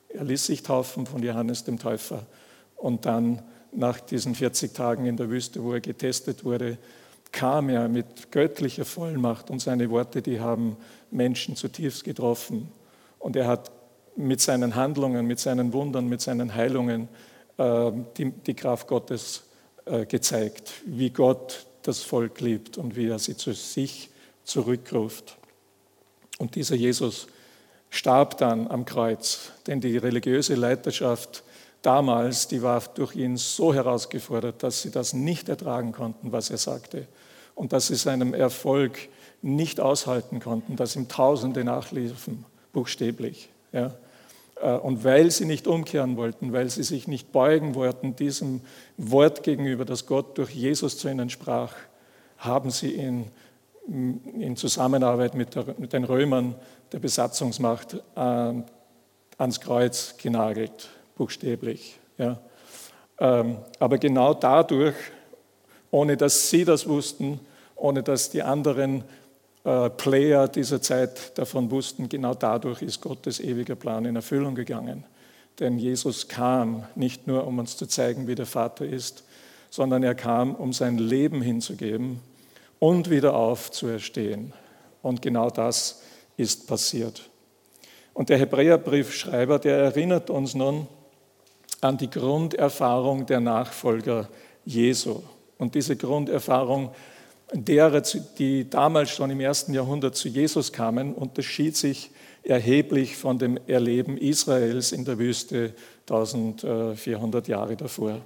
Er 0.08 0.24
ließ 0.24 0.46
sich 0.46 0.62
taufen 0.62 1.06
von 1.06 1.22
Johannes 1.22 1.64
dem 1.64 1.78
Täufer 1.78 2.24
und 2.76 3.04
dann 3.04 3.42
nach 3.72 4.00
diesen 4.00 4.34
40 4.34 4.72
Tagen 4.72 5.06
in 5.06 5.16
der 5.16 5.30
Wüste, 5.30 5.62
wo 5.62 5.72
er 5.72 5.80
getestet 5.80 6.44
wurde, 6.44 6.78
kam 7.32 7.68
er 7.68 7.88
mit 7.88 8.30
göttlicher 8.30 8.84
Vollmacht 8.84 9.50
und 9.50 9.60
seine 9.60 9.90
Worte, 9.90 10.22
die 10.22 10.40
haben 10.40 10.76
Menschen 11.10 11.56
zutiefst 11.56 12.04
getroffen. 12.04 12.68
Und 13.18 13.36
er 13.36 13.46
hat 13.46 13.70
mit 14.16 14.40
seinen 14.40 14.74
Handlungen, 14.74 15.26
mit 15.26 15.38
seinen 15.38 15.72
Wundern, 15.72 16.08
mit 16.08 16.20
seinen 16.20 16.54
Heilungen 16.54 17.08
äh, 17.58 17.92
die, 18.16 18.30
die, 18.30 18.54
Kraft 18.54 18.86
Gottes 18.86 19.44
äh, 19.84 20.06
gezeigt, 20.06 20.72
wie 20.86 21.10
Gott 21.10 21.66
das 21.82 22.02
Volk 22.02 22.40
liebt 22.40 22.78
und 22.78 22.96
wie 22.96 23.08
er 23.08 23.18
sie 23.18 23.36
zu 23.36 23.52
sich 23.52 24.10
zurückruft. 24.44 25.36
Und 26.38 26.54
dieser 26.54 26.76
Jesus 26.76 27.26
starb 27.90 28.38
dann 28.38 28.68
am 28.68 28.84
Kreuz, 28.84 29.52
denn 29.66 29.80
die 29.80 29.96
religiöse 29.96 30.54
Leiterschaft 30.54 31.42
damals, 31.86 32.48
die 32.48 32.62
war 32.62 32.82
durch 32.94 33.14
ihn 33.14 33.36
so 33.36 33.72
herausgefordert, 33.72 34.62
dass 34.62 34.82
sie 34.82 34.90
das 34.90 35.12
nicht 35.12 35.48
ertragen 35.48 35.92
konnten, 35.92 36.32
was 36.32 36.50
er 36.50 36.58
sagte. 36.58 37.06
Und 37.54 37.72
dass 37.72 37.86
sie 37.86 37.94
seinem 37.94 38.34
Erfolg 38.34 39.08
nicht 39.40 39.80
aushalten 39.80 40.40
konnten, 40.40 40.76
dass 40.76 40.96
ihm 40.96 41.08
Tausende 41.08 41.62
nachliefen, 41.64 42.44
buchstäblich. 42.72 43.48
Ja. 43.72 43.94
Äh, 44.60 44.72
und 44.72 45.04
weil 45.04 45.30
sie 45.30 45.44
nicht 45.44 45.66
umkehren 45.68 46.16
wollten, 46.16 46.52
weil 46.52 46.68
sie 46.68 46.82
sich 46.82 47.06
nicht 47.06 47.30
beugen 47.30 47.74
wollten 47.74 48.16
diesem 48.16 48.62
Wort 48.96 49.44
gegenüber, 49.44 49.84
das 49.84 50.06
Gott 50.06 50.36
durch 50.38 50.50
Jesus 50.50 50.98
zu 50.98 51.08
ihnen 51.08 51.30
sprach, 51.30 51.72
haben 52.38 52.70
sie 52.70 52.92
ihn 52.92 53.30
in 53.86 54.56
Zusammenarbeit 54.56 55.34
mit, 55.34 55.54
der, 55.54 55.64
mit 55.78 55.92
den 55.92 56.02
Römern 56.02 56.56
der 56.90 56.98
Besatzungsmacht 56.98 57.94
äh, 58.16 58.52
ans 59.38 59.60
Kreuz 59.60 60.16
genagelt, 60.16 60.88
buchstäblich. 61.16 61.98
Ja. 62.18 62.38
Ähm, 63.18 63.58
aber 63.78 63.98
genau 63.98 64.34
dadurch, 64.34 64.94
ohne 65.90 66.16
dass 66.16 66.50
sie 66.50 66.64
das 66.64 66.88
wussten, 66.88 67.40
ohne 67.74 68.02
dass 68.02 68.30
die 68.30 68.42
anderen 68.42 69.04
äh, 69.64 69.90
Player 69.90 70.48
dieser 70.48 70.80
Zeit 70.80 71.36
davon 71.38 71.70
wussten, 71.70 72.08
genau 72.08 72.34
dadurch 72.34 72.82
ist 72.82 73.00
Gottes 73.00 73.40
ewiger 73.40 73.74
Plan 73.74 74.04
in 74.04 74.16
Erfüllung 74.16 74.54
gegangen. 74.54 75.04
Denn 75.58 75.78
Jesus 75.78 76.28
kam 76.28 76.84
nicht 76.94 77.26
nur, 77.26 77.46
um 77.46 77.58
uns 77.58 77.76
zu 77.76 77.86
zeigen, 77.86 78.26
wie 78.28 78.34
der 78.34 78.46
Vater 78.46 78.84
ist, 78.84 79.24
sondern 79.70 80.02
er 80.02 80.14
kam, 80.14 80.54
um 80.54 80.72
sein 80.72 80.98
Leben 80.98 81.40
hinzugeben 81.40 82.20
und 82.78 83.10
wieder 83.10 83.34
aufzuerstehen. 83.34 84.52
Und 85.02 85.22
genau 85.22 85.50
das 85.50 86.02
ist 86.36 86.66
passiert. 86.66 87.28
Und 88.12 88.28
der 88.28 88.38
Hebräerbriefschreiber, 88.38 89.58
der 89.58 89.78
erinnert 89.78 90.30
uns 90.30 90.54
nun 90.54 90.86
an 91.80 91.98
die 91.98 92.10
Grunderfahrung 92.10 93.26
der 93.26 93.40
Nachfolger 93.40 94.28
Jesu. 94.64 95.22
Und 95.58 95.74
diese 95.74 95.96
Grunderfahrung 95.96 96.90
derer, 97.52 98.02
die 98.38 98.68
damals 98.68 99.10
schon 99.10 99.30
im 99.30 99.40
ersten 99.40 99.72
Jahrhundert 99.72 100.16
zu 100.16 100.28
Jesus 100.28 100.72
kamen, 100.72 101.14
unterschied 101.14 101.76
sich 101.76 102.10
erheblich 102.42 103.16
von 103.16 103.38
dem 103.38 103.58
Erleben 103.66 104.18
Israels 104.18 104.92
in 104.92 105.04
der 105.04 105.18
Wüste 105.18 105.74
1400 106.08 107.48
Jahre 107.48 107.76
davor. 107.76 108.20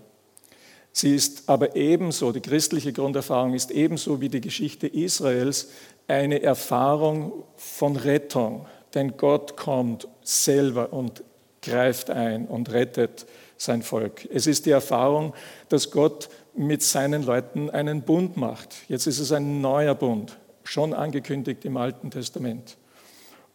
Sie 0.92 1.14
ist 1.14 1.48
aber 1.48 1.76
ebenso, 1.76 2.32
die 2.32 2.40
christliche 2.40 2.92
Grunderfahrung 2.92 3.54
ist 3.54 3.70
ebenso 3.70 4.20
wie 4.20 4.28
die 4.28 4.40
Geschichte 4.40 4.88
Israels 4.88 5.68
eine 6.08 6.42
Erfahrung 6.42 7.44
von 7.56 7.96
Rettung, 7.96 8.66
denn 8.94 9.16
Gott 9.16 9.56
kommt 9.56 10.08
selber 10.22 10.92
und 10.92 11.22
greift 11.62 12.10
ein 12.10 12.46
und 12.46 12.72
rettet 12.72 13.26
sein 13.56 13.82
Volk. 13.82 14.26
Es 14.32 14.46
ist 14.46 14.66
die 14.66 14.70
Erfahrung, 14.70 15.34
dass 15.68 15.90
Gott 15.90 16.28
mit 16.54 16.82
seinen 16.82 17.22
Leuten 17.22 17.70
einen 17.70 18.02
Bund 18.02 18.36
macht. 18.36 18.74
Jetzt 18.88 19.06
ist 19.06 19.18
es 19.18 19.32
ein 19.32 19.60
neuer 19.60 19.94
Bund, 19.94 20.38
schon 20.64 20.94
angekündigt 20.94 21.64
im 21.64 21.76
Alten 21.76 22.10
Testament. 22.10 22.76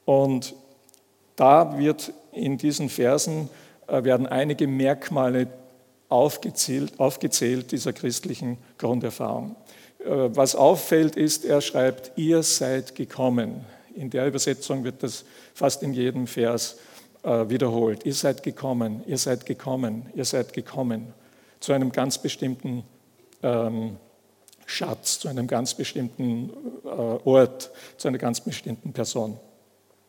Und 0.06 0.56
da 1.36 1.78
wird 1.78 2.14
in 2.32 2.58
diesen 2.58 2.90
Versen 2.90 3.50
äh, 3.88 4.04
werden 4.04 4.28
einige 4.28 4.68
Merkmale 4.68 5.48
aufgezählt, 6.08 7.00
aufgezählt 7.00 7.72
dieser 7.72 7.92
christlichen 7.92 8.58
Grunderfahrung. 8.78 9.56
Äh, 10.00 10.06
was 10.08 10.56
auffällt 10.56 11.16
ist, 11.16 11.46
er 11.46 11.62
schreibt, 11.62 12.12
ihr 12.16 12.44
seid 12.44 12.96
gekommen. 12.96 13.66
In 13.96 14.12
der 14.12 14.28
Übersetzung 14.28 14.84
wird 14.84 15.02
das 15.02 15.26
fast 15.54 15.82
in 15.82 15.94
jedem 15.94 16.28
Vers 16.28 16.74
äh, 16.74 16.95
wiederholt. 17.26 18.06
Ihr 18.06 18.14
seid 18.14 18.44
gekommen, 18.44 19.02
ihr 19.08 19.18
seid 19.18 19.46
gekommen, 19.46 20.08
ihr 20.14 20.26
seid 20.26 20.54
gekommen 20.54 21.14
zu 21.60 21.74
einem 21.74 21.92
ganz 21.92 22.20
bestimmten 22.20 22.84
ähm, 23.42 23.98
Schatz, 24.66 25.20
zu 25.20 25.28
einem 25.28 25.48
ganz 25.48 25.74
bestimmten 25.74 26.52
äh, 26.84 26.88
Ort, 26.88 27.72
zu 27.98 28.08
einer 28.08 28.18
ganz 28.18 28.42
bestimmten 28.42 28.94
Person. 28.94 29.40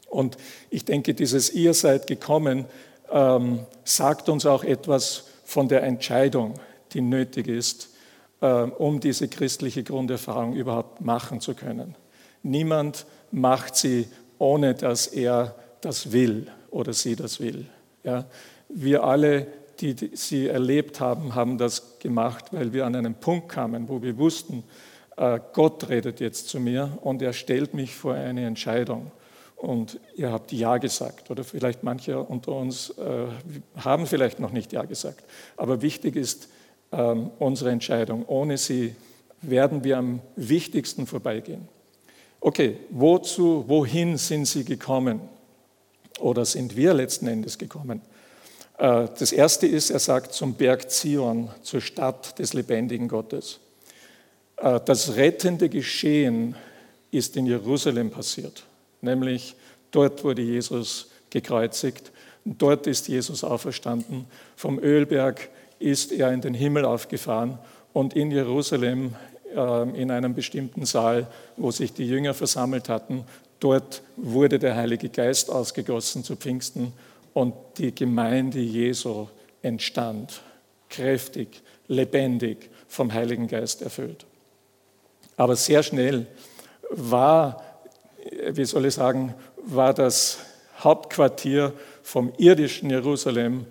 Und 0.08 0.36
ich 0.70 0.84
denke, 0.84 1.14
dieses 1.14 1.52
Ihr 1.52 1.74
seid 1.74 2.06
gekommen 2.06 2.66
ähm, 3.10 3.60
sagt 3.84 4.28
uns 4.28 4.46
auch 4.46 4.64
etwas 4.64 5.24
von 5.44 5.68
der 5.68 5.82
Entscheidung, 5.82 6.54
die 6.92 7.00
nötig 7.00 7.48
ist, 7.48 7.90
äh, 8.40 8.46
um 8.46 9.00
diese 9.00 9.28
christliche 9.28 9.82
Grunderfahrung 9.82 10.54
überhaupt 10.54 11.00
machen 11.00 11.40
zu 11.40 11.54
können. 11.54 11.94
Niemand 12.42 13.06
macht 13.30 13.76
sie, 13.76 14.08
ohne 14.38 14.74
dass 14.74 15.06
er 15.06 15.54
das 15.80 16.12
will 16.12 16.48
oder 16.76 16.92
sie 16.92 17.16
das 17.16 17.40
will. 17.40 17.66
Ja? 18.04 18.26
Wir 18.68 19.04
alle 19.04 19.46
die 19.80 19.94
sie 20.14 20.48
erlebt 20.48 21.00
haben, 21.00 21.34
haben 21.34 21.58
das 21.58 21.98
gemacht, 21.98 22.46
weil 22.52 22.72
wir 22.72 22.86
an 22.86 22.96
einen 22.96 23.14
Punkt 23.14 23.48
kamen, 23.48 23.88
wo 23.88 24.02
wir 24.02 24.16
wussten, 24.18 24.64
äh, 25.16 25.40
Gott 25.52 25.88
redet 25.88 26.20
jetzt 26.20 26.48
zu 26.48 26.60
mir 26.60 26.98
und 27.02 27.22
er 27.22 27.32
stellt 27.32 27.74
mich 27.74 27.94
vor 27.94 28.14
eine 28.14 28.46
Entscheidung. 28.46 29.10
Und 29.56 29.98
ihr 30.16 30.30
habt 30.30 30.52
Ja 30.52 30.76
gesagt 30.76 31.30
oder 31.30 31.42
vielleicht 31.42 31.82
manche 31.82 32.18
unter 32.18 32.52
uns 32.52 32.90
äh, 32.90 33.26
haben 33.76 34.06
vielleicht 34.06 34.38
noch 34.38 34.52
nicht 34.52 34.72
Ja 34.72 34.84
gesagt. 34.84 35.24
Aber 35.56 35.80
wichtig 35.80 36.14
ist 36.14 36.48
ähm, 36.92 37.30
unsere 37.38 37.70
Entscheidung. 37.70 38.24
Ohne 38.26 38.58
sie 38.58 38.94
werden 39.40 39.82
wir 39.82 39.96
am 39.96 40.20
wichtigsten 40.36 41.06
vorbeigehen. 41.06 41.68
Okay, 42.40 42.76
wozu, 42.90 43.64
wohin 43.66 44.18
sind 44.18 44.46
sie 44.46 44.64
gekommen? 44.64 45.20
Oder 46.18 46.44
sind 46.44 46.76
wir 46.76 46.94
letzten 46.94 47.26
Endes 47.26 47.58
gekommen? 47.58 48.00
Äh, 48.78 49.08
das 49.18 49.32
erste 49.32 49.66
ist, 49.66 49.90
er 49.90 49.98
sagt 49.98 50.32
zum 50.32 50.54
Berg 50.54 50.90
Zion, 50.90 51.50
zur 51.62 51.80
Stadt 51.80 52.38
des 52.38 52.52
lebendigen 52.52 53.08
Gottes. 53.08 53.60
Äh, 54.56 54.80
das 54.84 55.16
rettende 55.16 55.68
Geschehen 55.68 56.56
ist 57.10 57.36
in 57.36 57.46
Jerusalem 57.46 58.10
passiert, 58.10 58.64
nämlich 59.00 59.54
dort 59.90 60.24
wurde 60.24 60.42
Jesus 60.42 61.08
gekreuzigt, 61.30 62.12
dort 62.44 62.86
ist 62.86 63.08
Jesus 63.08 63.44
auferstanden, 63.44 64.26
vom 64.56 64.78
Ölberg 64.78 65.48
ist 65.78 66.12
er 66.12 66.32
in 66.32 66.40
den 66.40 66.54
Himmel 66.54 66.84
aufgefahren 66.84 67.58
und 67.92 68.14
in 68.14 68.30
Jerusalem 68.30 69.14
ähm, 69.54 69.94
in 69.94 70.10
einem 70.10 70.34
bestimmten 70.34 70.84
Saal, 70.84 71.28
wo 71.56 71.70
sich 71.70 71.92
die 71.92 72.06
Jünger 72.06 72.34
versammelt 72.34 72.88
hatten, 72.88 73.24
dort 73.60 74.02
wurde 74.16 74.58
der 74.58 74.76
Heilige 74.76 75.08
Geist 75.08 75.50
ausgegossen 75.50 76.24
zu 76.24 76.36
Pfingsten 76.36 76.92
und 77.32 77.54
die 77.78 77.94
Gemeinde 77.94 78.58
Jesu 78.58 79.28
entstand, 79.62 80.42
kräftig, 80.88 81.62
lebendig, 81.88 82.70
vom 82.88 83.12
Heiligen 83.12 83.48
Geist 83.48 83.82
erfüllt. 83.82 84.26
Aber 85.36 85.56
sehr 85.56 85.82
schnell 85.82 86.26
war, 86.90 87.62
wie 88.50 88.64
soll 88.64 88.86
ich 88.86 88.94
sagen, 88.94 89.34
war 89.56 89.92
das 89.92 90.38
Hauptquartier 90.78 91.72
vom 92.02 92.32
irdischen 92.38 92.90
Jerusalem 92.90 93.66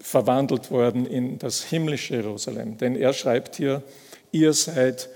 verwandelt 0.00 0.70
worden 0.70 1.06
in 1.06 1.38
das 1.38 1.62
himmlische 1.62 2.16
Jerusalem. 2.16 2.78
Denn 2.78 2.96
er 2.96 3.12
schreibt 3.12 3.56
hier, 3.56 3.82
ihr 4.32 4.52
seid 4.52 5.08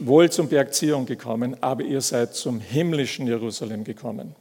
wohl 0.00 0.30
zum 0.30 0.48
Berg 0.48 0.74
Zion 0.74 1.06
gekommen, 1.06 1.56
aber 1.60 1.82
ihr 1.82 2.00
seid 2.00 2.34
zum 2.34 2.60
himmlischen 2.60 3.26
Jerusalem 3.26 3.84
gekommen 3.84 4.34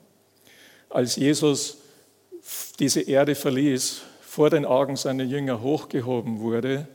als 0.91 1.15
Jesus 1.15 1.77
diese 2.79 3.01
Erde 3.01 3.35
verließ, 3.35 4.01
vor 4.21 4.49
den 4.49 4.65
Augen 4.65 4.95
seiner 4.95 5.23
Jünger 5.23 5.61
hochgehoben 5.61 6.39
wurde 6.39 6.87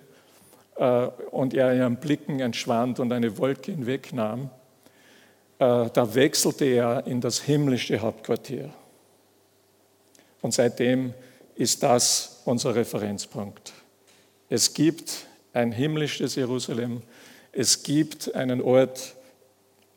äh, 0.77 1.07
und 1.31 1.55
er 1.55 1.75
ihren 1.75 1.97
Blicken 1.97 2.41
entschwand 2.41 3.01
und 3.01 3.13
eine 3.13 3.37
Wolke 3.39 3.73
hinwegnahm, 3.73 4.51
äh, 5.59 5.89
da 5.93 6.15
wechselte 6.15 6.65
er 6.65 7.07
in 7.07 7.21
das 7.21 7.41
himmlische 7.41 8.01
Hauptquartier. 8.01 8.71
Und 10.41 10.55
seitdem 10.55 11.13
ist 11.55 11.83
das 11.83 12.43
unser 12.45 12.75
Referenzpunkt. 12.75 13.73
Es 14.49 14.73
gibt 14.73 15.27
ein 15.53 15.73
himmlisches 15.73 16.37
Jerusalem, 16.37 17.03
es 17.57 17.83
gibt 17.83 18.35
einen 18.35 18.61
Ort 18.61 19.15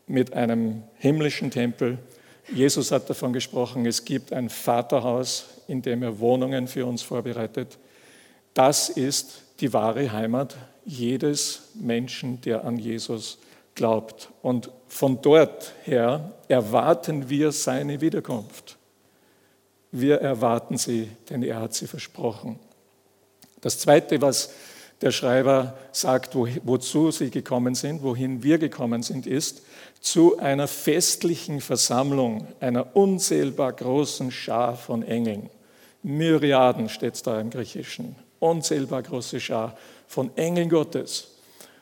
mit 0.08 0.34
einem 0.34 0.84
himmlischen 0.98 1.52
Tempel 1.52 2.00
Jesus 2.52 2.92
hat 2.92 3.10
davon 3.10 3.34
gesprochen, 3.34 3.86
es 3.86 4.06
gibt 4.06 4.34
ein 4.34 4.50
Vaterhaus, 4.50 5.46
in 5.68 5.82
dem 5.82 6.02
er 6.02 6.20
Wohnungen 6.20 6.68
für 6.68 6.86
uns 6.86 7.02
vorbereitet. 7.02 7.78
Das 8.54 8.90
ist 8.90 9.44
die 9.60 9.72
wahre 9.72 10.12
Heimat 10.12 10.56
jedes 10.86 11.62
Menschen, 11.76 12.42
der 12.42 12.66
an 12.66 12.78
Jesus 12.78 13.38
glaubt. 13.76 14.30
Und 14.42 14.72
von 14.88 15.22
dort 15.22 15.74
her 15.84 16.32
erwarten 16.48 17.30
wir 17.30 17.52
seine 17.52 18.02
Wiederkunft. 18.02 18.78
Wir 19.92 20.20
erwarten 20.20 20.78
sie, 20.78 21.10
denn 21.30 21.44
er 21.44 21.60
hat 21.60 21.74
sie 21.76 21.88
versprochen. 21.88 22.60
Das 23.62 23.78
Zweite, 23.78 24.22
was 24.22 24.54
der 25.02 25.12
Schreiber 25.12 25.78
sagt, 25.92 26.36
wo, 26.36 26.48
wozu 26.64 27.12
sie 27.12 27.32
gekommen 27.32 27.76
sind, 27.76 28.04
wohin 28.04 28.44
wir 28.44 28.58
gekommen 28.58 29.02
sind, 29.02 29.28
ist 29.28 29.62
zu 30.02 30.38
einer 30.40 30.68
festlichen 30.68 31.62
Versammlung, 31.62 32.48
einer 32.60 32.96
unzählbar 32.96 33.74
großen 33.74 34.32
Schar 34.32 34.76
von 34.76 35.04
Engeln. 35.04 35.50
Myriaden 36.04 36.90
steht 36.90 37.26
da 37.26 37.40
im 37.40 37.50
Griechischen. 37.50 38.16
Unzählbar 38.40 39.04
große 39.04 39.40
Schar 39.40 39.78
von 40.08 40.36
Engeln 40.38 40.70
Gottes. 40.70 41.36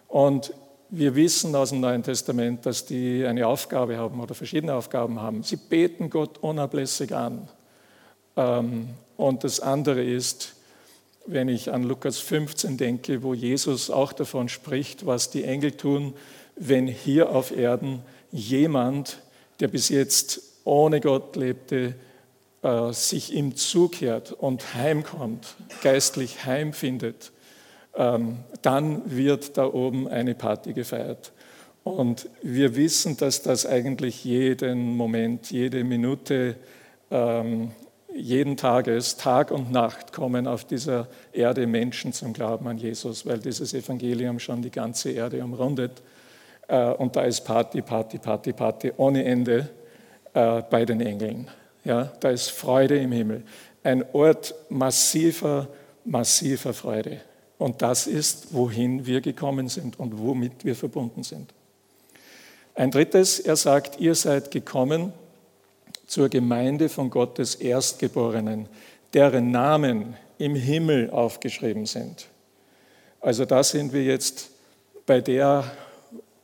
Und 0.08 0.53
wir 0.89 1.15
wissen 1.15 1.53
aus 1.56 1.69
dem 1.69 1.82
Neuen 1.82 2.01
Testament, 2.01 2.65
dass 2.65 2.86
die 2.86 3.25
eine 3.25 3.45
Aufgabe 3.45 3.97
haben 3.97 4.19
oder 4.19 4.34
verschiedene 4.34 4.73
Aufgaben 4.73 5.21
haben. 5.21 5.43
Sie 5.43 5.58
beten 5.58 6.10
Gott 6.10 6.38
unablässig 6.39 7.13
an. 7.13 7.47
Ähm, 8.36 8.89
und 9.17 9.43
das 9.43 9.60
andere 9.60 10.03
ist, 10.03 10.57
wenn 11.27 11.49
ich 11.49 11.71
an 11.71 11.83
Lukas 11.83 12.19
15 12.19 12.77
denke, 12.77 13.21
wo 13.21 13.33
Jesus 13.33 13.89
auch 13.89 14.13
davon 14.13 14.49
spricht, 14.49 15.05
was 15.05 15.29
die 15.29 15.43
Engel 15.43 15.71
tun, 15.71 16.13
wenn 16.55 16.87
hier 16.87 17.29
auf 17.29 17.55
Erden 17.55 18.01
jemand, 18.31 19.19
der 19.59 19.67
bis 19.67 19.89
jetzt 19.89 20.41
ohne 20.63 21.01
Gott 21.01 21.35
lebte, 21.35 21.95
äh, 22.63 22.91
sich 22.93 23.33
ihm 23.33 23.55
zukehrt 23.55 24.31
und 24.31 24.73
heimkommt, 24.73 25.55
geistlich 25.83 26.45
heimfindet, 26.45 27.31
ähm, 27.95 28.39
dann 28.61 29.01
wird 29.15 29.57
da 29.57 29.65
oben 29.65 30.07
eine 30.07 30.35
Party 30.35 30.73
gefeiert. 30.73 31.31
Und 31.83 32.29
wir 32.41 32.75
wissen, 32.75 33.17
dass 33.17 33.41
das 33.43 33.65
eigentlich 33.65 34.25
jeden 34.25 34.95
Moment, 34.95 35.51
jede 35.51 35.83
Minute 35.83 36.57
ähm, 37.11 37.71
jeden 38.17 38.58
Tages, 38.58 39.17
Tag 39.17 39.51
und 39.51 39.71
Nacht 39.71 40.12
kommen 40.12 40.47
auf 40.47 40.65
dieser 40.65 41.08
Erde 41.32 41.67
Menschen 41.67 42.13
zum 42.13 42.34
Glauben 42.34 42.67
an 42.67 42.77
Jesus, 42.77 43.25
weil 43.25 43.39
dieses 43.39 43.73
Evangelium 43.73 44.39
schon 44.39 44.62
die 44.62 44.71
ganze 44.71 45.12
Erde 45.12 45.43
umrundet. 45.43 46.01
Äh, 46.67 46.91
und 46.91 47.15
da 47.15 47.21
ist 47.23 47.41
Party, 47.41 47.82
Party, 47.82 48.17
Party, 48.17 48.53
Party 48.53 48.91
ohne 48.97 49.23
Ende 49.23 49.69
äh, 50.34 50.62
bei 50.69 50.86
den 50.86 51.01
Engeln. 51.01 51.47
Ja, 51.84 52.12
da 52.19 52.30
ist 52.30 52.51
Freude 52.51 52.97
im 52.97 53.12
Himmel. 53.12 53.43
Ein 53.84 54.03
Ort 54.13 54.53
massiver, 54.69 55.67
massiver 56.03 56.73
Freude. 56.73 57.21
Und 57.58 57.82
das 57.82 58.08
ist, 58.08 58.53
wohin 58.53 59.06
wir 59.06 59.21
gekommen 59.21 59.69
sind 59.69 59.99
und 59.99 60.19
womit 60.19 60.65
wir 60.65 60.75
verbunden 60.75 61.23
sind. 61.23 61.53
Ein 62.75 62.91
drittes, 62.91 63.39
er 63.39 63.56
sagt, 63.56 63.99
ihr 63.99 64.13
seid 64.13 64.51
gekommen, 64.51 65.13
zur 66.08 66.30
Gemeinde 66.30 66.89
von 66.89 67.10
Gottes 67.10 67.56
Erstgeborenen, 67.56 68.67
deren 69.13 69.52
Namen 69.52 70.15
im 70.38 70.56
Himmel 70.56 71.10
aufgeschrieben 71.10 71.86
sind. 71.86 72.28
Also 73.20 73.46
da 73.46 73.63
sind 73.63 73.93
wir 73.93 74.04
jetzt 74.04 74.50
bei 75.06 75.22
der 75.22 75.63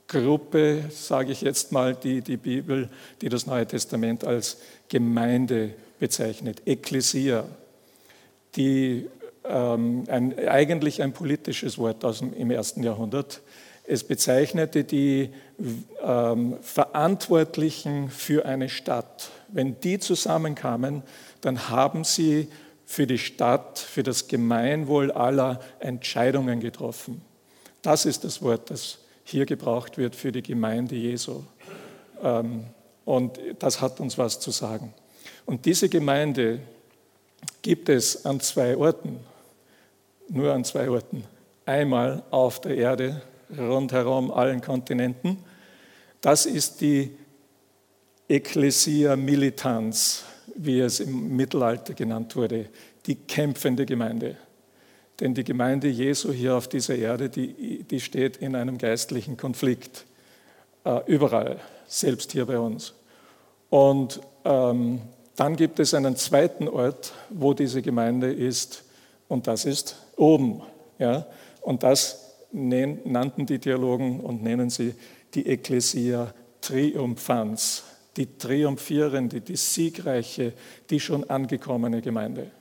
Gruppe, 0.08 0.84
sage 0.92 1.32
ich 1.32 1.42
jetzt 1.42 1.72
mal, 1.72 1.96
die 1.96 2.22
die 2.22 2.38
Bibel, 2.38 2.90
die 3.22 3.30
das 3.30 3.46
Neue 3.46 3.66
Testament 3.66 4.24
als 4.24 4.58
Gemeinde 4.90 5.74
bezeichnet, 6.00 6.62
Ekklesia, 6.66 7.46
die 8.56 9.08
ähm, 9.46 10.04
ein, 10.08 10.38
eigentlich 10.48 11.02
ein 11.02 11.14
politisches 11.14 11.78
Wort 11.78 12.06
aus 12.06 12.20
dem, 12.20 12.34
im 12.34 12.52
ersten 12.52 12.84
Jahrhundert, 12.84 13.42
es 13.86 14.04
bezeichnete 14.04 14.84
die 14.84 15.30
ähm, 16.02 16.58
Verantwortlichen 16.62 18.10
für 18.10 18.46
eine 18.46 18.70
Stadt. 18.70 19.32
Wenn 19.54 19.80
die 19.80 20.00
zusammenkamen, 20.00 21.04
dann 21.42 21.70
haben 21.70 22.04
sie 22.04 22.50
für 22.86 23.08
die 23.08 23.18
Stadt, 23.18 23.80
für 23.80 24.04
das 24.04 24.28
Gemeinwohl 24.28 25.12
aller 25.12 25.60
Entscheidungen 25.80 26.60
getroffen. 26.60 27.22
Das 27.82 28.06
ist 28.06 28.24
das 28.24 28.42
Wort, 28.42 28.70
das 28.70 29.00
hier 29.24 29.46
gebraucht 29.46 29.98
wird 29.98 30.16
für 30.16 30.32
die 30.32 30.42
Gemeinde 30.42 30.96
Jesu. 30.96 31.44
Ähm, 32.22 32.66
und 33.06 33.40
das 33.60 33.80
hat 33.80 34.00
uns 34.00 34.18
was 34.18 34.40
zu 34.40 34.52
sagen. 34.52 34.94
Und 35.46 35.66
diese 35.66 35.90
Gemeinde 35.90 36.60
gibt 37.62 37.90
es 37.90 38.26
an 38.26 38.40
zwei 38.40 38.76
Orten, 38.76 39.20
nur 40.30 40.54
an 40.54 40.64
zwei 40.64 40.90
Orten. 40.90 41.24
Einmal 41.66 42.24
auf 42.32 42.60
der 42.62 42.76
Erde 42.76 43.22
rundherum 43.58 44.32
allen 44.32 44.62
Kontinenten. 44.62 45.38
Das 46.22 46.46
ist 46.46 46.82
die 46.82 47.16
Ecclesia 48.34 49.16
Militans, 49.16 50.24
wie 50.56 50.80
es 50.80 51.00
im 51.00 51.36
Mittelalter 51.36 51.94
genannt 51.94 52.36
wurde, 52.36 52.66
die 53.06 53.14
kämpfende 53.14 53.86
Gemeinde. 53.86 54.38
Denn 55.20 55.36
die 55.36 55.44
Gemeinde 55.44 55.88
Jesu 55.88 56.32
hier 56.32 56.56
auf 56.56 56.68
dieser 56.68 56.96
Erde, 56.96 57.30
die, 57.30 57.84
die 57.84 58.00
steht 58.00 58.38
in 58.38 58.56
einem 58.56 58.80
geistlichen 58.80 59.38
Konflikt. 59.38 60.06
Äh, 60.84 61.02
überall, 61.06 61.60
selbst 61.86 62.32
hier 62.32 62.48
bei 62.48 62.58
uns. 62.58 62.96
Und 63.70 64.20
ähm, 64.46 65.02
dann 65.36 65.56
gibt 65.56 65.80
es 65.80 65.94
einen 65.94 66.16
zweiten 66.16 66.68
Ort, 66.68 67.14
wo 67.30 67.54
diese 67.54 67.84
Gemeinde 67.84 68.34
ist, 68.34 68.84
Und 69.28 69.46
das 69.46 69.66
ist 69.66 69.96
oben. 70.18 70.64
Ja? 70.98 71.28
Und 71.62 71.84
das 71.84 72.34
nannten 72.52 73.46
die 73.46 73.60
Theologen 73.60 74.22
und 74.22 74.42
nennen 74.42 74.72
sie 74.72 74.96
die 75.36 75.46
Ecclesia 75.46 76.34
Triumphans, 76.62 77.84
die 78.18 78.38
triumphierende, 78.38 79.42
die 79.42 79.56
siegreiche, 79.56 80.54
die 80.90 81.00
schon 81.00 81.30
angekommene 81.30 82.02
Gemeinde. 82.02 82.52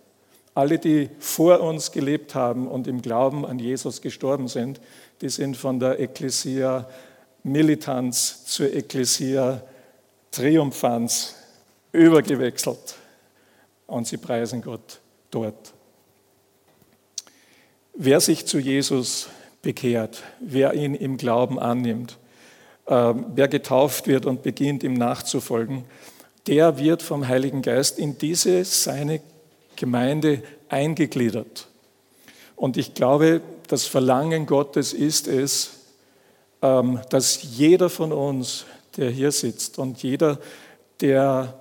Alle, 0.54 0.78
die 0.78 1.08
vor 1.18 1.60
uns 1.60 1.92
gelebt 1.92 2.34
haben 2.34 2.68
und 2.68 2.86
im 2.86 3.00
Glauben 3.00 3.46
an 3.46 3.58
Jesus 3.58 4.02
gestorben 4.02 4.48
sind, 4.48 4.80
die 5.20 5.28
sind 5.28 5.56
von 5.56 5.78
der 5.80 5.98
Ecclesia 5.98 6.88
Militanz 7.42 8.44
zur 8.46 8.72
Ecclesia 8.72 9.62
Triumphans 10.30 11.34
übergewechselt. 11.92 12.96
Und 13.86 14.06
sie 14.06 14.16
preisen 14.16 14.62
Gott 14.62 15.00
dort. 15.30 15.72
Wer 17.94 18.20
sich 18.20 18.46
zu 18.46 18.58
Jesus 18.58 19.28
bekehrt, 19.60 20.22
wer 20.40 20.74
ihn 20.74 20.94
im 20.94 21.16
Glauben 21.16 21.58
annimmt, 21.58 22.18
wer 22.84 23.48
getauft 23.48 24.08
wird 24.08 24.26
und 24.26 24.42
beginnt, 24.42 24.82
ihm 24.82 24.94
nachzufolgen, 24.94 25.84
der 26.46 26.78
wird 26.78 27.02
vom 27.02 27.28
Heiligen 27.28 27.62
Geist 27.62 27.98
in 27.98 28.18
diese 28.18 28.64
seine 28.64 29.20
Gemeinde 29.76 30.42
eingegliedert. 30.68 31.68
Und 32.56 32.76
ich 32.76 32.94
glaube, 32.94 33.40
das 33.68 33.86
Verlangen 33.86 34.46
Gottes 34.46 34.92
ist 34.92 35.28
es, 35.28 35.70
ähm, 36.60 37.00
dass 37.10 37.42
jeder 37.56 37.90
von 37.90 38.12
uns, 38.12 38.66
der 38.96 39.10
hier 39.10 39.32
sitzt 39.32 39.78
und 39.78 40.02
jeder, 40.02 40.38
der 41.00 41.54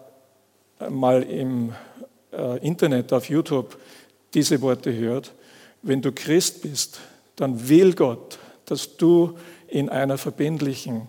mal 0.90 1.24
im 1.24 1.74
äh, 2.32 2.58
Internet, 2.66 3.14
auf 3.14 3.30
YouTube 3.30 3.78
diese 4.34 4.62
Worte 4.62 4.96
hört, 4.96 5.34
wenn 5.82 6.02
du 6.02 6.12
Christ 6.12 6.62
bist, 6.62 7.00
dann 7.36 7.68
will 7.70 7.94
Gott, 7.94 8.38
dass 8.66 8.98
du 8.98 9.38
in 9.72 9.90
einer 9.90 10.18
verbindlichen 10.18 11.08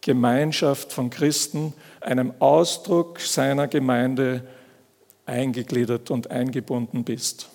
Gemeinschaft 0.00 0.92
von 0.92 1.10
Christen, 1.10 1.74
einem 2.00 2.32
Ausdruck 2.38 3.20
seiner 3.20 3.68
Gemeinde 3.68 4.46
eingegliedert 5.26 6.10
und 6.10 6.30
eingebunden 6.30 7.04
bist. 7.04 7.48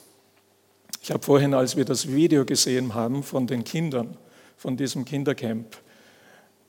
Ich 1.01 1.11
habe 1.11 1.23
vorhin, 1.23 1.53
als 1.53 1.77
wir 1.77 1.85
das 1.85 2.11
Video 2.11 2.45
gesehen 2.45 2.93
haben 2.93 3.23
von 3.23 3.47
den 3.47 3.63
Kindern, 3.63 4.17
von 4.57 4.75
diesem 4.75 5.05
Kindercamp, 5.05 5.77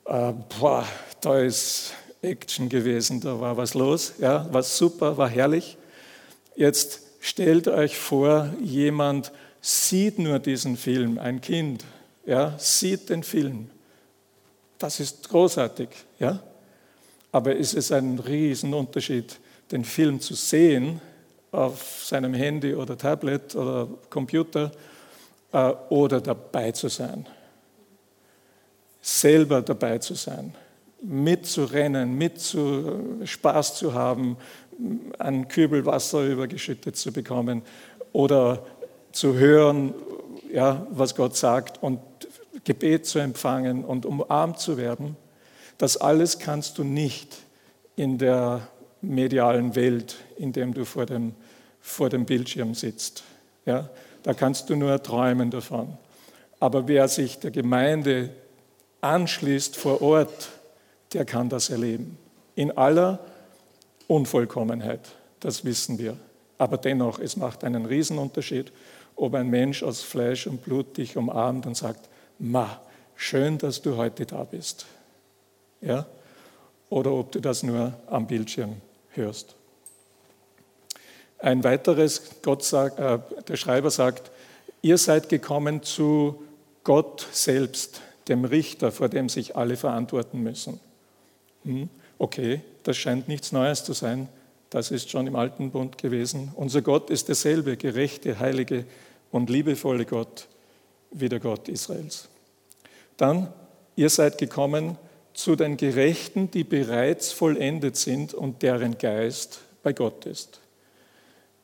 äh, 0.05 0.33
boah, 0.59 0.85
da 1.21 1.39
ist 1.39 1.93
Action 2.21 2.69
gewesen, 2.69 3.19
da 3.19 3.39
war 3.39 3.57
was 3.57 3.73
los, 3.73 4.13
ja, 4.19 4.51
war 4.51 4.63
super, 4.63 5.17
war 5.17 5.29
herrlich. 5.29 5.77
Jetzt 6.55 7.01
stellt 7.19 7.67
euch 7.67 7.97
vor, 7.97 8.49
jemand 8.61 9.31
sieht 9.59 10.19
nur 10.19 10.39
diesen 10.39 10.77
Film, 10.77 11.19
ein 11.19 11.41
Kind, 11.41 11.83
ja, 12.27 12.53
sieht 12.59 13.09
den 13.09 13.23
Film. 13.23 13.69
Das 14.77 14.99
ist 14.99 15.27
großartig, 15.29 15.89
ja. 16.19 16.39
Aber 17.31 17.55
ist 17.55 17.73
es 17.73 17.91
ein 17.91 18.19
Riesenunterschied, 18.19 19.39
den 19.71 19.83
Film 19.83 20.19
zu 20.19 20.35
sehen 20.35 21.01
auf 21.51 22.03
seinem 22.03 22.33
Handy 22.33 22.75
oder 22.75 22.97
Tablet 22.97 23.55
oder 23.55 23.87
Computer 24.09 24.71
äh, 25.51 25.71
oder 25.89 26.21
dabei 26.21 26.71
zu 26.73 26.89
sein? 26.89 27.25
Selber 29.01 29.61
dabei 29.61 29.97
zu 29.99 30.13
sein, 30.13 30.53
mitzurennen, 31.01 32.17
mit 32.17 32.41
zu 32.41 33.21
Spaß 33.23 33.75
zu 33.75 33.93
haben, 33.93 34.35
einen 35.17 35.47
Kübel 35.47 35.85
Wasser 35.85 36.25
übergeschüttet 36.25 36.97
zu 36.97 37.13
bekommen 37.13 37.61
oder 38.11 38.65
zu 39.13 39.33
hören, 39.35 39.93
ja, 40.57 40.87
was 40.89 41.13
Gott 41.13 41.37
sagt 41.37 41.83
und 41.83 41.99
Gebet 42.63 43.05
zu 43.05 43.19
empfangen 43.19 43.85
und 43.85 44.07
umarmt 44.07 44.57
zu 44.57 44.75
werden, 44.75 45.15
das 45.77 45.97
alles 45.97 46.39
kannst 46.39 46.79
du 46.79 46.83
nicht 46.83 47.35
in 47.95 48.17
der 48.17 48.67
medialen 49.03 49.75
Welt, 49.75 50.15
in 50.35 50.53
dem 50.53 50.73
du 50.73 50.83
vor 50.83 51.05
dem, 51.05 51.35
vor 51.79 52.09
dem 52.09 52.25
Bildschirm 52.25 52.73
sitzt. 52.73 53.23
Ja, 53.67 53.87
da 54.23 54.33
kannst 54.33 54.71
du 54.71 54.75
nur 54.75 55.03
träumen 55.03 55.51
davon. 55.51 55.95
Aber 56.59 56.87
wer 56.87 57.07
sich 57.07 57.37
der 57.37 57.51
Gemeinde 57.51 58.31
anschließt 59.01 59.75
vor 59.75 60.01
Ort, 60.01 60.49
der 61.13 61.25
kann 61.25 61.49
das 61.49 61.69
erleben. 61.69 62.17
In 62.55 62.75
aller 62.75 63.19
Unvollkommenheit, 64.07 65.01
das 65.39 65.63
wissen 65.65 65.99
wir. 65.99 66.17
Aber 66.57 66.77
dennoch, 66.77 67.19
es 67.19 67.37
macht 67.37 67.63
einen 67.63 67.85
Riesenunterschied, 67.85 68.71
ob 69.17 69.33
ein 69.33 69.49
Mensch 69.49 69.83
aus 69.83 70.01
Fleisch 70.01 70.47
und 70.47 70.63
Blut 70.63 70.95
dich 70.95 71.17
umarmt 71.17 71.65
und 71.65 71.75
sagt, 71.75 72.07
Ma, 72.39 72.79
schön, 73.15 73.57
dass 73.57 73.81
du 73.81 73.97
heute 73.97 74.25
da 74.25 74.43
bist. 74.43 74.85
Ja? 75.81 76.05
Oder 76.89 77.11
ob 77.11 77.31
du 77.31 77.41
das 77.41 77.63
nur 77.63 77.93
am 78.07 78.27
Bildschirm 78.27 78.77
hörst. 79.11 79.55
Ein 81.39 81.63
weiteres, 81.63 82.21
Gott 82.41 82.63
sagt, 82.63 82.99
äh, 82.99 83.19
der 83.47 83.57
Schreiber 83.57 83.91
sagt, 83.91 84.31
ihr 84.81 84.97
seid 84.97 85.29
gekommen 85.29 85.83
zu 85.83 86.43
Gott 86.83 87.27
selbst, 87.31 88.01
dem 88.27 88.45
Richter, 88.45 88.91
vor 88.91 89.09
dem 89.09 89.29
sich 89.29 89.55
alle 89.55 89.77
verantworten 89.77 90.41
müssen. 90.41 90.79
Hm? 91.63 91.89
Okay, 92.17 92.61
das 92.83 92.97
scheint 92.97 93.27
nichts 93.27 93.51
Neues 93.51 93.83
zu 93.83 93.93
sein. 93.93 94.29
Das 94.69 94.91
ist 94.91 95.09
schon 95.09 95.27
im 95.27 95.35
alten 95.35 95.71
Bund 95.71 95.97
gewesen. 95.97 96.51
Unser 96.55 96.81
Gott 96.81 97.09
ist 97.09 97.27
derselbe, 97.29 97.77
gerechte, 97.77 98.39
heilige 98.39 98.85
und 99.31 99.49
liebevolle 99.49 100.05
Gott 100.05 100.47
wie 101.11 101.29
der 101.29 101.39
Gott 101.39 101.67
Israels. 101.69 102.27
Dann, 103.17 103.51
ihr 103.95 104.09
seid 104.09 104.37
gekommen 104.37 104.97
zu 105.33 105.55
den 105.55 105.77
Gerechten, 105.77 106.51
die 106.51 106.63
bereits 106.63 107.31
vollendet 107.31 107.95
sind 107.95 108.33
und 108.33 108.61
deren 108.61 108.97
Geist 108.97 109.59
bei 109.83 109.93
Gott 109.93 110.25
ist. 110.25 110.59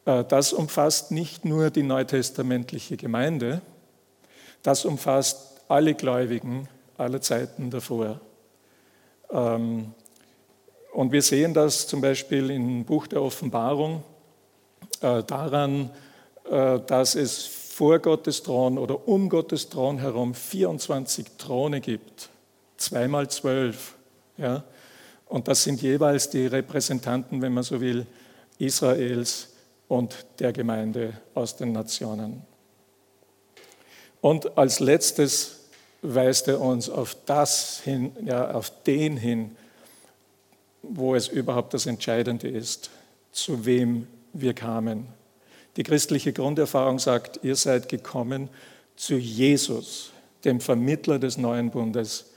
Äh, 0.05 0.23
das 0.25 0.53
umfasst 0.53 1.11
nicht 1.11 1.45
nur 1.45 1.69
die 1.69 1.83
neutestamentliche 1.83 2.97
Gemeinde, 2.97 3.61
das 4.61 4.85
umfasst 4.85 5.61
alle 5.67 5.93
Gläubigen 5.93 6.67
aller 6.97 7.21
Zeiten 7.21 7.69
davor. 7.69 8.19
Ähm, 9.31 9.93
und 10.93 11.11
wir 11.11 11.21
sehen 11.21 11.53
das 11.53 11.87
zum 11.87 12.01
Beispiel 12.01 12.51
im 12.51 12.85
Buch 12.85 13.07
der 13.07 13.21
Offenbarung 13.21 14.03
äh, 15.01 15.23
daran, 15.23 15.89
dass 16.49 17.15
es 17.15 17.45
vor 17.45 17.99
Gottes 17.99 18.43
Thron 18.43 18.77
oder 18.77 19.07
um 19.07 19.29
Gottes 19.29 19.69
Thron 19.69 19.97
herum 19.97 20.35
24 20.35 21.25
Throne 21.37 21.81
gibt, 21.81 22.29
zweimal 22.77 23.29
zwölf. 23.29 23.95
Ja? 24.37 24.63
Und 25.25 25.47
das 25.47 25.63
sind 25.63 25.81
jeweils 25.81 26.29
die 26.29 26.45
Repräsentanten, 26.45 27.41
wenn 27.41 27.53
man 27.53 27.63
so 27.63 27.81
will, 27.81 28.05
Israels 28.59 29.49
und 29.87 30.25
der 30.39 30.53
Gemeinde 30.53 31.13
aus 31.33 31.55
den 31.55 31.71
Nationen. 31.71 32.43
Und 34.21 34.57
als 34.57 34.79
letztes 34.79 35.61
weist 36.03 36.47
er 36.47 36.61
uns 36.61 36.89
auf 36.89 37.15
das 37.25 37.81
hin, 37.81 38.11
ja, 38.23 38.51
auf 38.51 38.71
den 38.83 39.17
hin, 39.17 39.55
wo 40.81 41.15
es 41.15 41.27
überhaupt 41.27 41.73
das 41.73 41.85
Entscheidende 41.85 42.47
ist, 42.47 42.89
zu 43.31 43.65
wem 43.65 44.07
wir 44.33 44.53
kamen, 44.53 45.07
die 45.75 45.83
christliche 45.83 46.33
Grunderfahrung 46.33 46.99
sagt, 46.99 47.39
ihr 47.43 47.55
seid 47.55 47.89
gekommen 47.89 48.49
zu 48.95 49.15
Jesus, 49.15 50.11
dem 50.45 50.59
Vermittler 50.59 51.19
des 51.19 51.37
neuen 51.37 51.71
Bundes. 51.71 52.31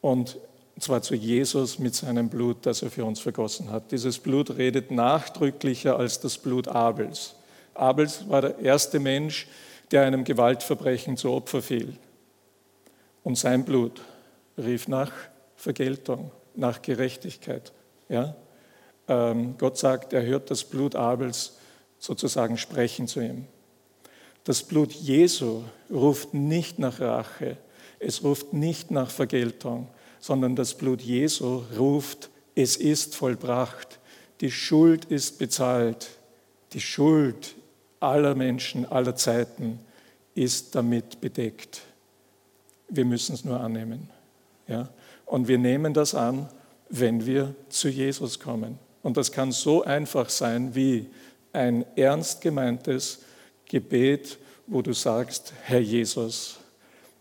Und 0.00 0.38
zwar 0.78 1.02
zu 1.02 1.14
Jesus 1.14 1.78
mit 1.78 1.94
seinem 1.94 2.28
Blut, 2.28 2.66
das 2.66 2.82
er 2.82 2.90
für 2.90 3.04
uns 3.04 3.20
vergossen 3.20 3.70
hat. 3.70 3.92
Dieses 3.92 4.18
Blut 4.18 4.56
redet 4.56 4.90
nachdrücklicher 4.90 5.96
als 5.96 6.20
das 6.20 6.38
Blut 6.38 6.68
Abels. 6.68 7.34
Abels 7.74 8.28
war 8.28 8.40
der 8.40 8.58
erste 8.58 8.98
Mensch, 8.98 9.46
der 9.90 10.02
einem 10.02 10.24
Gewaltverbrechen 10.24 11.16
zu 11.16 11.30
Opfer 11.30 11.62
fiel. 11.62 11.96
Und 13.22 13.38
sein 13.38 13.64
Blut 13.64 14.02
rief 14.58 14.88
nach 14.88 15.12
Vergeltung, 15.56 16.32
nach 16.56 16.82
Gerechtigkeit. 16.82 17.72
Ja? 18.08 18.34
Ähm, 19.06 19.56
Gott 19.58 19.78
sagt, 19.78 20.12
er 20.12 20.24
hört 20.24 20.50
das 20.50 20.64
Blut 20.64 20.96
Abels 20.96 21.56
sozusagen 22.02 22.58
sprechen 22.58 23.06
zu 23.06 23.20
ihm. 23.20 23.46
Das 24.42 24.64
Blut 24.64 24.92
Jesu 24.92 25.62
ruft 25.88 26.34
nicht 26.34 26.80
nach 26.80 26.98
Rache, 26.98 27.56
es 28.00 28.24
ruft 28.24 28.52
nicht 28.52 28.90
nach 28.90 29.08
Vergeltung, 29.08 29.86
sondern 30.18 30.56
das 30.56 30.74
Blut 30.74 31.00
Jesu 31.00 31.62
ruft, 31.78 32.28
es 32.56 32.76
ist 32.76 33.14
vollbracht, 33.14 34.00
die 34.40 34.50
Schuld 34.50 35.04
ist 35.04 35.38
bezahlt, 35.38 36.10
die 36.72 36.80
Schuld 36.80 37.54
aller 38.00 38.34
Menschen, 38.34 38.84
aller 38.84 39.14
Zeiten 39.14 39.78
ist 40.34 40.74
damit 40.74 41.20
bedeckt. 41.20 41.82
Wir 42.88 43.04
müssen 43.04 43.36
es 43.36 43.44
nur 43.44 43.60
annehmen. 43.60 44.10
Ja? 44.66 44.88
Und 45.24 45.46
wir 45.46 45.58
nehmen 45.58 45.94
das 45.94 46.16
an, 46.16 46.48
wenn 46.88 47.24
wir 47.24 47.54
zu 47.68 47.88
Jesus 47.88 48.40
kommen. 48.40 48.80
Und 49.04 49.16
das 49.16 49.30
kann 49.30 49.52
so 49.52 49.84
einfach 49.84 50.28
sein 50.30 50.74
wie 50.74 51.06
ein 51.52 51.84
ernst 51.96 52.40
gemeintes 52.40 53.20
Gebet, 53.66 54.38
wo 54.66 54.82
du 54.82 54.92
sagst, 54.92 55.52
Herr 55.64 55.80
Jesus, 55.80 56.58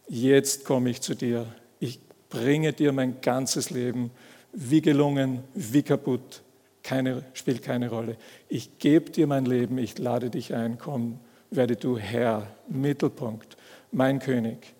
jetzt 0.07 0.65
komme 0.65 0.89
ich 0.89 1.01
zu 1.01 1.15
dir. 1.15 1.45
Ich 1.79 1.99
bringe 2.29 2.73
dir 2.73 2.91
mein 2.91 3.21
ganzes 3.21 3.69
Leben, 3.69 4.11
wie 4.53 4.81
gelungen, 4.81 5.43
wie 5.53 5.83
kaputt, 5.83 6.41
keine, 6.83 7.23
spielt 7.33 7.63
keine 7.63 7.89
Rolle. 7.89 8.17
Ich 8.49 8.79
gebe 8.79 9.11
dir 9.11 9.27
mein 9.27 9.45
Leben, 9.45 9.77
ich 9.77 9.97
lade 9.97 10.29
dich 10.29 10.53
ein, 10.53 10.77
komm, 10.77 11.19
werde 11.49 11.75
du 11.75 11.97
Herr, 11.97 12.47
Mittelpunkt, 12.67 13.57
mein 13.91 14.19
König 14.19 14.73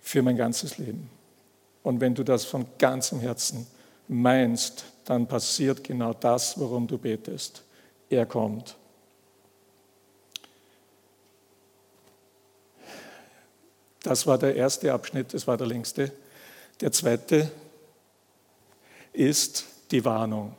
für 0.00 0.22
mein 0.22 0.36
ganzes 0.36 0.78
Leben. 0.78 1.10
Und 1.82 2.00
wenn 2.00 2.14
du 2.14 2.24
das 2.24 2.44
von 2.44 2.66
ganzem 2.78 3.20
Herzen 3.20 3.66
meinst, 4.08 4.84
dann 5.04 5.26
passiert 5.26 5.84
genau 5.84 6.12
das, 6.12 6.58
worum 6.58 6.86
du 6.86 6.98
betest. 6.98 7.62
Er 8.10 8.26
kommt. 8.26 8.76
Das 14.02 14.26
war 14.26 14.38
der 14.38 14.54
erste 14.56 14.92
Abschnitt, 14.92 15.34
das 15.34 15.46
war 15.46 15.56
der 15.56 15.66
längste. 15.66 16.12
Der 16.80 16.92
zweite 16.92 17.50
ist 19.12 19.66
die 19.90 20.04
Warnung. 20.04 20.54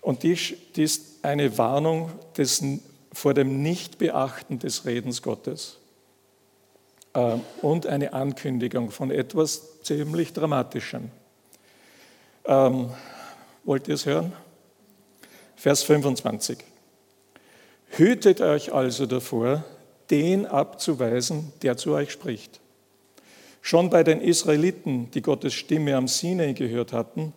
Und 0.00 0.22
die, 0.22 0.34
die 0.74 0.82
ist 0.82 1.24
eine 1.24 1.56
Warnung 1.58 2.10
des, 2.36 2.62
vor 3.12 3.34
dem 3.34 3.62
Nichtbeachten 3.62 4.58
des 4.58 4.84
Redens 4.84 5.22
Gottes 5.22 5.78
äh, 7.14 7.36
und 7.62 7.86
eine 7.86 8.12
Ankündigung 8.12 8.90
von 8.90 9.10
etwas 9.10 9.82
ziemlich 9.82 10.32
Dramatischem. 10.32 11.10
Ähm, 12.44 12.90
wollt 13.64 13.88
ihr 13.88 13.94
es 13.94 14.06
hören? 14.06 14.32
Vers 15.58 15.82
25. 15.82 16.58
Hütet 17.88 18.40
euch 18.40 18.72
also 18.72 19.06
davor, 19.06 19.64
den 20.08 20.46
abzuweisen, 20.46 21.52
der 21.62 21.76
zu 21.76 21.94
euch 21.94 22.12
spricht. 22.12 22.60
Schon 23.60 23.90
bei 23.90 24.04
den 24.04 24.20
Israeliten, 24.20 25.10
die 25.10 25.20
Gottes 25.20 25.54
Stimme 25.54 25.96
am 25.96 26.06
Sinai 26.06 26.52
gehört 26.52 26.92
hatten, 26.92 27.32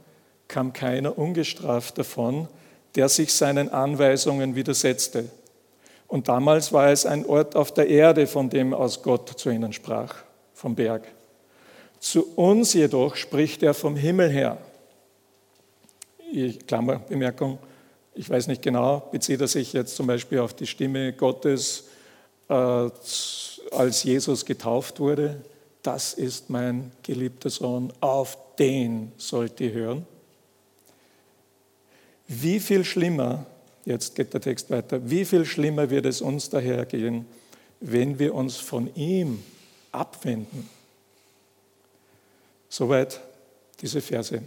kam 0.47 0.71
keiner 0.71 1.17
ungestraft 1.17 1.97
davon, 1.97 2.47
der 2.93 3.09
sich 3.09 3.33
seinen 3.33 3.69
Anweisungen 3.69 4.53
widersetzte. 4.53 5.25
Und 6.07 6.27
damals 6.27 6.71
war 6.71 6.91
es 6.91 7.07
ein 7.07 7.25
Ort 7.25 7.55
auf 7.55 7.73
der 7.73 7.87
Erde, 7.87 8.27
von 8.27 8.51
dem 8.51 8.75
aus 8.75 9.01
Gott 9.01 9.29
zu 9.29 9.49
ihnen 9.49 9.73
sprach, 9.73 10.13
vom 10.53 10.75
Berg. 10.75 11.07
Zu 11.99 12.35
uns 12.35 12.73
jedoch 12.73 13.15
spricht 13.15 13.63
er 13.63 13.73
vom 13.73 13.95
Himmel 13.95 14.29
her. 14.29 14.59
Klammerbemerkung, 16.67 17.57
ich 18.13 18.29
weiß 18.29 18.47
nicht 18.47 18.61
genau, 18.61 19.07
bezieht 19.11 19.41
er 19.41 19.47
sich 19.47 19.73
jetzt 19.73 19.95
zum 19.95 20.07
Beispiel 20.07 20.39
auf 20.39 20.53
die 20.53 20.67
Stimme 20.67 21.13
Gottes, 21.13 21.85
äh, 22.49 22.53
als 22.53 24.03
Jesus 24.03 24.45
getauft 24.45 24.99
wurde. 24.99 25.41
Das 25.81 26.13
ist 26.13 26.49
mein 26.49 26.91
geliebter 27.03 27.49
Sohn, 27.49 27.91
auf 28.01 28.37
den 28.59 29.11
sollt 29.17 29.59
ihr 29.59 29.71
hören. 29.71 30.05
Wie 32.27 32.59
viel 32.59 32.85
schlimmer, 32.85 33.45
jetzt 33.85 34.15
geht 34.15 34.33
der 34.33 34.41
Text 34.41 34.69
weiter, 34.69 35.09
wie 35.09 35.25
viel 35.25 35.45
schlimmer 35.45 35.89
wird 35.89 36.05
es 36.05 36.21
uns 36.21 36.49
daher 36.49 36.85
gehen, 36.85 37.25
wenn 37.79 38.19
wir 38.19 38.35
uns 38.35 38.57
von 38.57 38.93
ihm 38.95 39.43
abwenden? 39.91 40.69
Soweit 42.69 43.19
diese 43.81 44.01
Verse. 44.01 44.41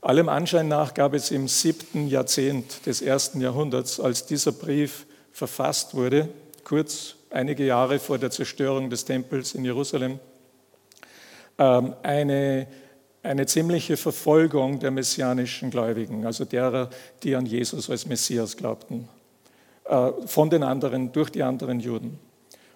Allem 0.00 0.28
Anschein 0.28 0.68
nach 0.68 0.94
gab 0.94 1.14
es 1.14 1.30
im 1.30 1.48
siebten 1.48 2.08
Jahrzehnt 2.08 2.86
des 2.86 3.02
ersten 3.02 3.40
Jahrhunderts, 3.40 3.98
als 3.98 4.26
dieser 4.26 4.52
Brief 4.52 5.06
verfasst 5.32 5.94
wurde, 5.94 6.28
kurz 6.64 7.16
einige 7.30 7.66
Jahre 7.66 7.98
vor 7.98 8.18
der 8.18 8.30
Zerstörung 8.30 8.90
des 8.90 9.04
Tempels 9.04 9.54
in 9.54 9.64
Jerusalem, 9.64 10.20
ähm, 11.58 11.94
eine 12.02 12.66
eine 13.22 13.46
ziemliche 13.46 13.96
Verfolgung 13.96 14.78
der 14.78 14.90
messianischen 14.90 15.70
Gläubigen, 15.70 16.24
also 16.24 16.44
derer, 16.44 16.90
die 17.22 17.34
an 17.34 17.46
Jesus 17.46 17.90
als 17.90 18.06
Messias 18.06 18.56
glaubten, 18.56 19.08
äh, 19.84 20.10
von 20.26 20.50
den 20.50 20.62
anderen, 20.62 21.12
durch 21.12 21.30
die 21.30 21.42
anderen 21.42 21.80
Juden. 21.80 22.18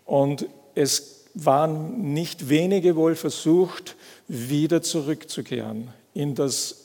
Und 0.04 0.46
es 0.74 1.26
waren 1.34 2.12
nicht 2.12 2.48
wenige 2.48 2.96
wohl 2.96 3.14
versucht, 3.14 3.96
wieder 4.28 4.82
zurückzukehren 4.82 5.88
in 6.12 6.34
das 6.34 6.81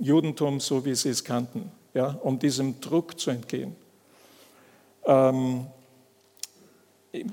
Judentum, 0.00 0.60
so 0.60 0.84
wie 0.84 0.94
sie 0.94 1.10
es 1.10 1.24
kannten, 1.24 1.70
ja, 1.94 2.18
um 2.22 2.38
diesem 2.38 2.80
Druck 2.80 3.18
zu 3.18 3.30
entgehen. 3.30 3.76
Ähm, 5.04 5.66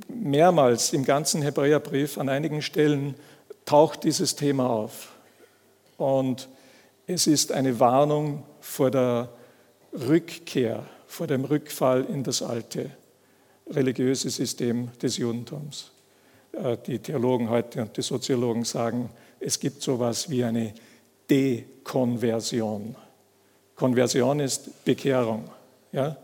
mehrmals 0.08 0.94
im 0.94 1.04
ganzen 1.04 1.42
Hebräerbrief 1.42 2.18
an 2.18 2.30
einigen 2.30 2.62
Stellen 2.62 3.16
taucht 3.66 4.04
dieses 4.04 4.36
Thema 4.36 4.70
auf. 4.70 5.14
Und 5.98 6.50
es 7.08 7.28
ist 7.28 7.52
eine 7.52 7.80
Warnung 7.80 8.44
vor 8.62 8.92
der 8.92 9.30
Rückkehr, 9.94 10.86
vor 11.08 11.28
dem 11.28 11.46
Rückfall 11.46 12.06
in 12.06 12.24
das 12.24 12.42
alte 12.42 12.92
religiöse 13.70 14.30
System 14.30 14.90
des 15.02 15.18
Judentums. 15.18 15.92
Äh, 16.54 16.78
die 16.86 17.00
Theologen 17.00 17.50
heute 17.50 17.82
und 17.82 17.96
die 17.98 18.02
Soziologen 18.02 18.64
sagen, 18.64 19.10
es 19.40 19.60
gibt 19.60 19.82
so 19.82 19.96
etwas 19.96 20.30
wie 20.30 20.44
eine 20.44 20.74
Dekonversion. 21.30 22.96
Konversion 23.76 24.40
ist 24.40 24.84
Bekehrung. 24.86 25.50
Ja? 25.92 26.18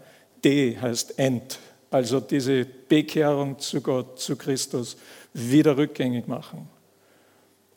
De 0.44 0.78
heißt 0.78 1.18
End, 1.18 1.60
also 1.92 2.20
diese 2.20 2.66
Bekehrung 2.66 3.60
zu 3.60 3.82
Gott, 3.82 4.20
zu 4.20 4.36
Christus, 4.36 4.98
wieder 5.34 5.76
rückgängig 5.78 6.28
machen. 6.28 6.70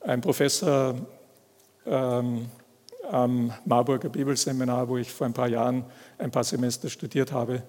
Ein 0.00 0.20
Professor 0.20 0.94
ähm, 1.86 2.46
am 3.10 3.52
Marburger 3.64 4.08
Bibelseminar, 4.08 4.88
wo 4.88 4.96
ich 4.96 5.10
vor 5.10 5.26
ein 5.26 5.32
paar 5.32 5.48
Jahren 5.48 5.84
ein 6.18 6.30
paar 6.30 6.44
Semester 6.44 6.88
studiert 6.88 7.32
habe, 7.32 7.62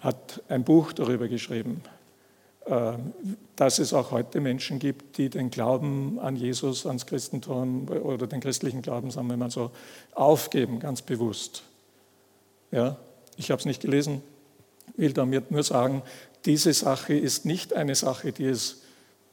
hat 0.00 0.42
ein 0.48 0.64
Buch 0.64 0.92
darüber 0.92 1.28
geschrieben, 1.28 1.82
dass 3.54 3.78
es 3.78 3.92
auch 3.92 4.10
heute 4.10 4.40
Menschen 4.40 4.80
gibt, 4.80 5.18
die 5.18 5.30
den 5.30 5.50
Glauben 5.50 6.18
an 6.18 6.34
Jesus, 6.34 6.84
ans 6.84 7.06
Christentum 7.06 7.88
oder 7.88 8.26
den 8.26 8.40
christlichen 8.40 8.82
Glauben, 8.82 9.10
sagen 9.10 9.28
wir 9.28 9.36
mal 9.36 9.50
so, 9.50 9.70
aufgeben, 10.14 10.80
ganz 10.80 11.00
bewusst. 11.00 11.62
Ja, 12.72 12.96
ich 13.36 13.52
habe 13.52 13.60
es 13.60 13.66
nicht 13.66 13.82
gelesen, 13.82 14.22
will 14.96 15.12
damit 15.12 15.50
nur 15.50 15.62
sagen, 15.62 16.02
diese 16.44 16.72
Sache 16.72 17.14
ist 17.14 17.44
nicht 17.44 17.72
eine 17.72 17.94
Sache, 17.94 18.32
die 18.32 18.46
es 18.46 18.82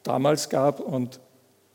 damals 0.04 0.50
gab 0.50 0.80
und, 0.80 1.20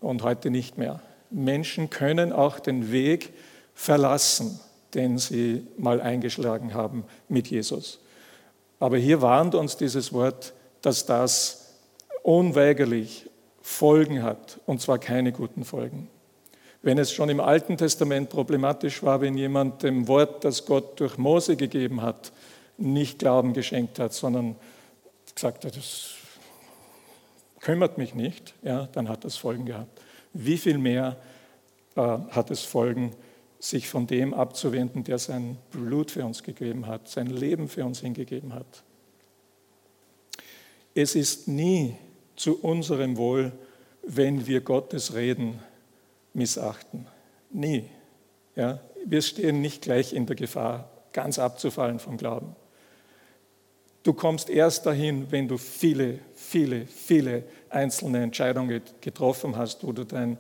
und 0.00 0.22
heute 0.22 0.50
nicht 0.50 0.78
mehr. 0.78 1.00
Menschen 1.30 1.90
können 1.90 2.32
auch 2.32 2.60
den 2.60 2.92
Weg 2.92 3.32
verlassen, 3.74 4.60
den 4.94 5.18
sie 5.18 5.66
mal 5.76 6.00
eingeschlagen 6.00 6.74
haben 6.74 7.04
mit 7.28 7.48
Jesus. 7.48 7.98
Aber 8.80 8.96
hier 8.96 9.22
warnt 9.22 9.54
uns 9.54 9.76
dieses 9.76 10.12
Wort, 10.12 10.52
dass 10.82 11.06
das 11.06 11.74
unweigerlich 12.22 13.28
Folgen 13.62 14.22
hat, 14.22 14.60
und 14.66 14.80
zwar 14.80 14.98
keine 14.98 15.32
guten 15.32 15.64
Folgen. 15.64 16.08
Wenn 16.82 16.98
es 16.98 17.12
schon 17.12 17.28
im 17.28 17.40
Alten 17.40 17.76
Testament 17.76 18.30
problematisch 18.30 19.02
war, 19.02 19.20
wenn 19.20 19.36
jemand 19.36 19.82
dem 19.82 20.08
Wort, 20.08 20.44
das 20.44 20.64
Gott 20.64 21.00
durch 21.00 21.18
Mose 21.18 21.56
gegeben 21.56 22.02
hat, 22.02 22.32
nicht 22.76 23.18
Glauben 23.18 23.52
geschenkt 23.52 23.98
hat, 23.98 24.12
sondern 24.12 24.56
gesagt 25.34 25.64
hat, 25.64 25.76
das 25.76 26.10
kümmert 27.60 27.98
mich 27.98 28.14
nicht, 28.14 28.54
ja, 28.62 28.88
dann 28.92 29.08
hat 29.08 29.24
das 29.24 29.36
Folgen 29.36 29.66
gehabt 29.66 30.00
wie 30.32 30.56
viel 30.56 30.78
mehr 30.78 31.16
äh, 31.96 32.00
hat 32.00 32.50
es 32.50 32.62
Folgen, 32.62 33.12
sich 33.58 33.88
von 33.88 34.06
dem 34.06 34.34
abzuwenden, 34.34 35.02
der 35.02 35.18
sein 35.18 35.58
Blut 35.72 36.12
für 36.12 36.24
uns 36.24 36.44
gegeben 36.44 36.86
hat, 36.86 37.08
sein 37.08 37.26
Leben 37.26 37.68
für 37.68 37.84
uns 37.84 38.00
hingegeben 38.00 38.54
hat. 38.54 38.84
Es 41.00 41.14
ist 41.14 41.46
nie 41.46 41.94
zu 42.34 42.60
unserem 42.60 43.16
Wohl, 43.18 43.52
wenn 44.02 44.48
wir 44.48 44.60
Gottes 44.62 45.14
Reden 45.14 45.60
missachten. 46.34 47.06
Nie. 47.52 47.84
Ja? 48.56 48.80
Wir 49.04 49.22
stehen 49.22 49.60
nicht 49.60 49.82
gleich 49.82 50.12
in 50.12 50.26
der 50.26 50.34
Gefahr, 50.34 50.90
ganz 51.12 51.38
abzufallen 51.38 52.00
vom 52.00 52.16
Glauben. 52.16 52.56
Du 54.02 54.12
kommst 54.12 54.50
erst 54.50 54.86
dahin, 54.86 55.30
wenn 55.30 55.46
du 55.46 55.56
viele, 55.56 56.18
viele, 56.34 56.86
viele 56.86 57.44
einzelne 57.68 58.20
Entscheidungen 58.20 58.82
getroffen 59.00 59.56
hast, 59.56 59.86
wo 59.86 59.92
du 59.92 60.02
dein, 60.02 60.36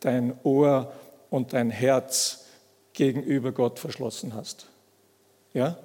dein 0.00 0.36
Ohr 0.42 0.92
und 1.30 1.52
dein 1.52 1.70
Herz 1.70 2.46
gegenüber 2.92 3.52
Gott 3.52 3.78
verschlossen 3.78 4.34
hast. 4.34 4.66
Ja? 5.54 5.78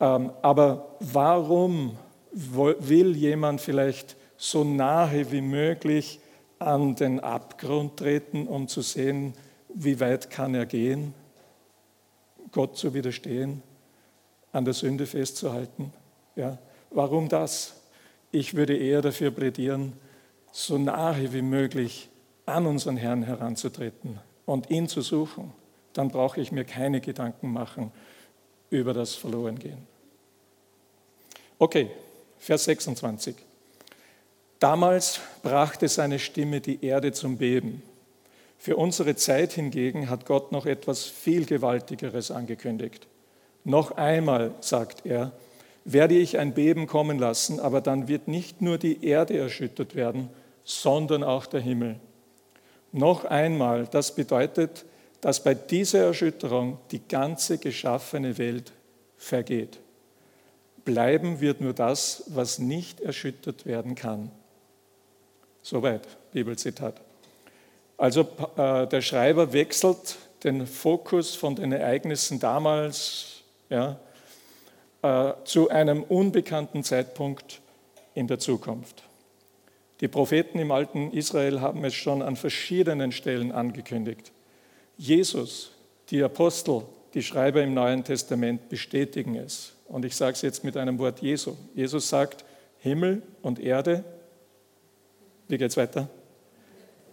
Ähm, 0.00 0.32
aber 0.42 0.96
warum 0.98 1.96
will 2.32 3.16
jemand 3.16 3.60
vielleicht 3.60 4.16
so 4.36 4.64
nahe 4.64 5.30
wie 5.32 5.40
möglich 5.40 6.20
an 6.58 6.94
den 6.94 7.20
Abgrund 7.20 7.96
treten, 7.96 8.46
um 8.46 8.68
zu 8.68 8.82
sehen, 8.82 9.34
wie 9.68 10.00
weit 10.00 10.30
kann 10.30 10.54
er 10.54 10.66
gehen, 10.66 11.14
Gott 12.52 12.76
zu 12.76 12.94
widerstehen, 12.94 13.62
an 14.52 14.64
der 14.64 14.74
Sünde 14.74 15.06
festzuhalten? 15.06 15.92
Ja? 16.36 16.58
Warum 16.90 17.28
das? 17.28 17.74
Ich 18.30 18.54
würde 18.54 18.76
eher 18.76 19.02
dafür 19.02 19.30
plädieren, 19.30 19.92
so 20.52 20.78
nahe 20.78 21.32
wie 21.32 21.42
möglich 21.42 22.08
an 22.46 22.66
unseren 22.66 22.96
Herrn 22.96 23.22
heranzutreten 23.22 24.18
und 24.46 24.70
ihn 24.70 24.88
zu 24.88 25.02
suchen. 25.02 25.52
Dann 25.92 26.08
brauche 26.08 26.40
ich 26.40 26.52
mir 26.52 26.64
keine 26.64 27.00
Gedanken 27.00 27.52
machen 27.52 27.92
über 28.70 28.94
das 28.94 29.14
Verlorengehen. 29.14 29.86
Okay, 31.58 31.90
Vers 32.38 32.64
26. 32.64 33.36
Damals 34.58 35.20
brachte 35.42 35.88
seine 35.88 36.18
Stimme 36.18 36.60
die 36.60 36.84
Erde 36.84 37.12
zum 37.12 37.38
Beben. 37.38 37.82
Für 38.58 38.76
unsere 38.76 39.14
Zeit 39.14 39.52
hingegen 39.52 40.10
hat 40.10 40.26
Gott 40.26 40.50
noch 40.50 40.66
etwas 40.66 41.04
viel 41.04 41.46
Gewaltigeres 41.46 42.30
angekündigt. 42.30 43.06
Noch 43.64 43.92
einmal, 43.92 44.52
sagt 44.60 45.06
er, 45.06 45.32
werde 45.84 46.16
ich 46.16 46.38
ein 46.38 46.54
Beben 46.54 46.86
kommen 46.86 47.18
lassen, 47.18 47.60
aber 47.60 47.80
dann 47.80 48.08
wird 48.08 48.28
nicht 48.28 48.60
nur 48.60 48.78
die 48.78 49.04
Erde 49.04 49.38
erschüttert 49.38 49.94
werden, 49.94 50.28
sondern 50.64 51.22
auch 51.22 51.46
der 51.46 51.60
Himmel. 51.60 51.96
Noch 52.92 53.24
einmal, 53.24 53.86
das 53.86 54.14
bedeutet, 54.14 54.84
dass 55.20 55.42
bei 55.42 55.54
dieser 55.54 56.04
Erschütterung 56.04 56.78
die 56.90 57.06
ganze 57.06 57.58
geschaffene 57.58 58.38
Welt 58.38 58.72
vergeht. 59.16 59.78
Bleiben 60.88 61.42
wird 61.42 61.60
nur 61.60 61.74
das, 61.74 62.22
was 62.28 62.58
nicht 62.58 63.02
erschüttert 63.02 63.66
werden 63.66 63.94
kann. 63.94 64.30
Soweit, 65.60 66.08
Bibelzitat. 66.32 66.98
Also 67.98 68.22
äh, 68.56 68.86
der 68.86 69.02
Schreiber 69.02 69.52
wechselt 69.52 70.16
den 70.44 70.66
Fokus 70.66 71.34
von 71.34 71.56
den 71.56 71.72
Ereignissen 71.72 72.40
damals 72.40 73.42
ja, 73.68 73.98
äh, 75.02 75.34
zu 75.44 75.68
einem 75.68 76.04
unbekannten 76.04 76.82
Zeitpunkt 76.82 77.60
in 78.14 78.26
der 78.26 78.38
Zukunft. 78.38 79.02
Die 80.00 80.08
Propheten 80.08 80.58
im 80.58 80.70
alten 80.70 81.12
Israel 81.12 81.60
haben 81.60 81.84
es 81.84 81.92
schon 81.92 82.22
an 82.22 82.36
verschiedenen 82.36 83.12
Stellen 83.12 83.52
angekündigt. 83.52 84.32
Jesus, 84.96 85.70
die 86.08 86.22
Apostel, 86.22 86.84
die 87.14 87.22
Schreiber 87.22 87.62
im 87.62 87.74
Neuen 87.74 88.04
Testament 88.04 88.68
bestätigen 88.68 89.36
es. 89.36 89.72
Und 89.86 90.04
ich 90.04 90.14
sage 90.16 90.32
es 90.32 90.42
jetzt 90.42 90.64
mit 90.64 90.76
einem 90.76 90.98
Wort 90.98 91.20
Jesu. 91.20 91.56
Jesus 91.74 92.08
sagt, 92.08 92.44
Himmel 92.78 93.22
und 93.42 93.58
Erde, 93.58 94.04
wie 95.48 95.58
geht 95.58 95.70
es 95.70 95.76
weiter? 95.76 96.08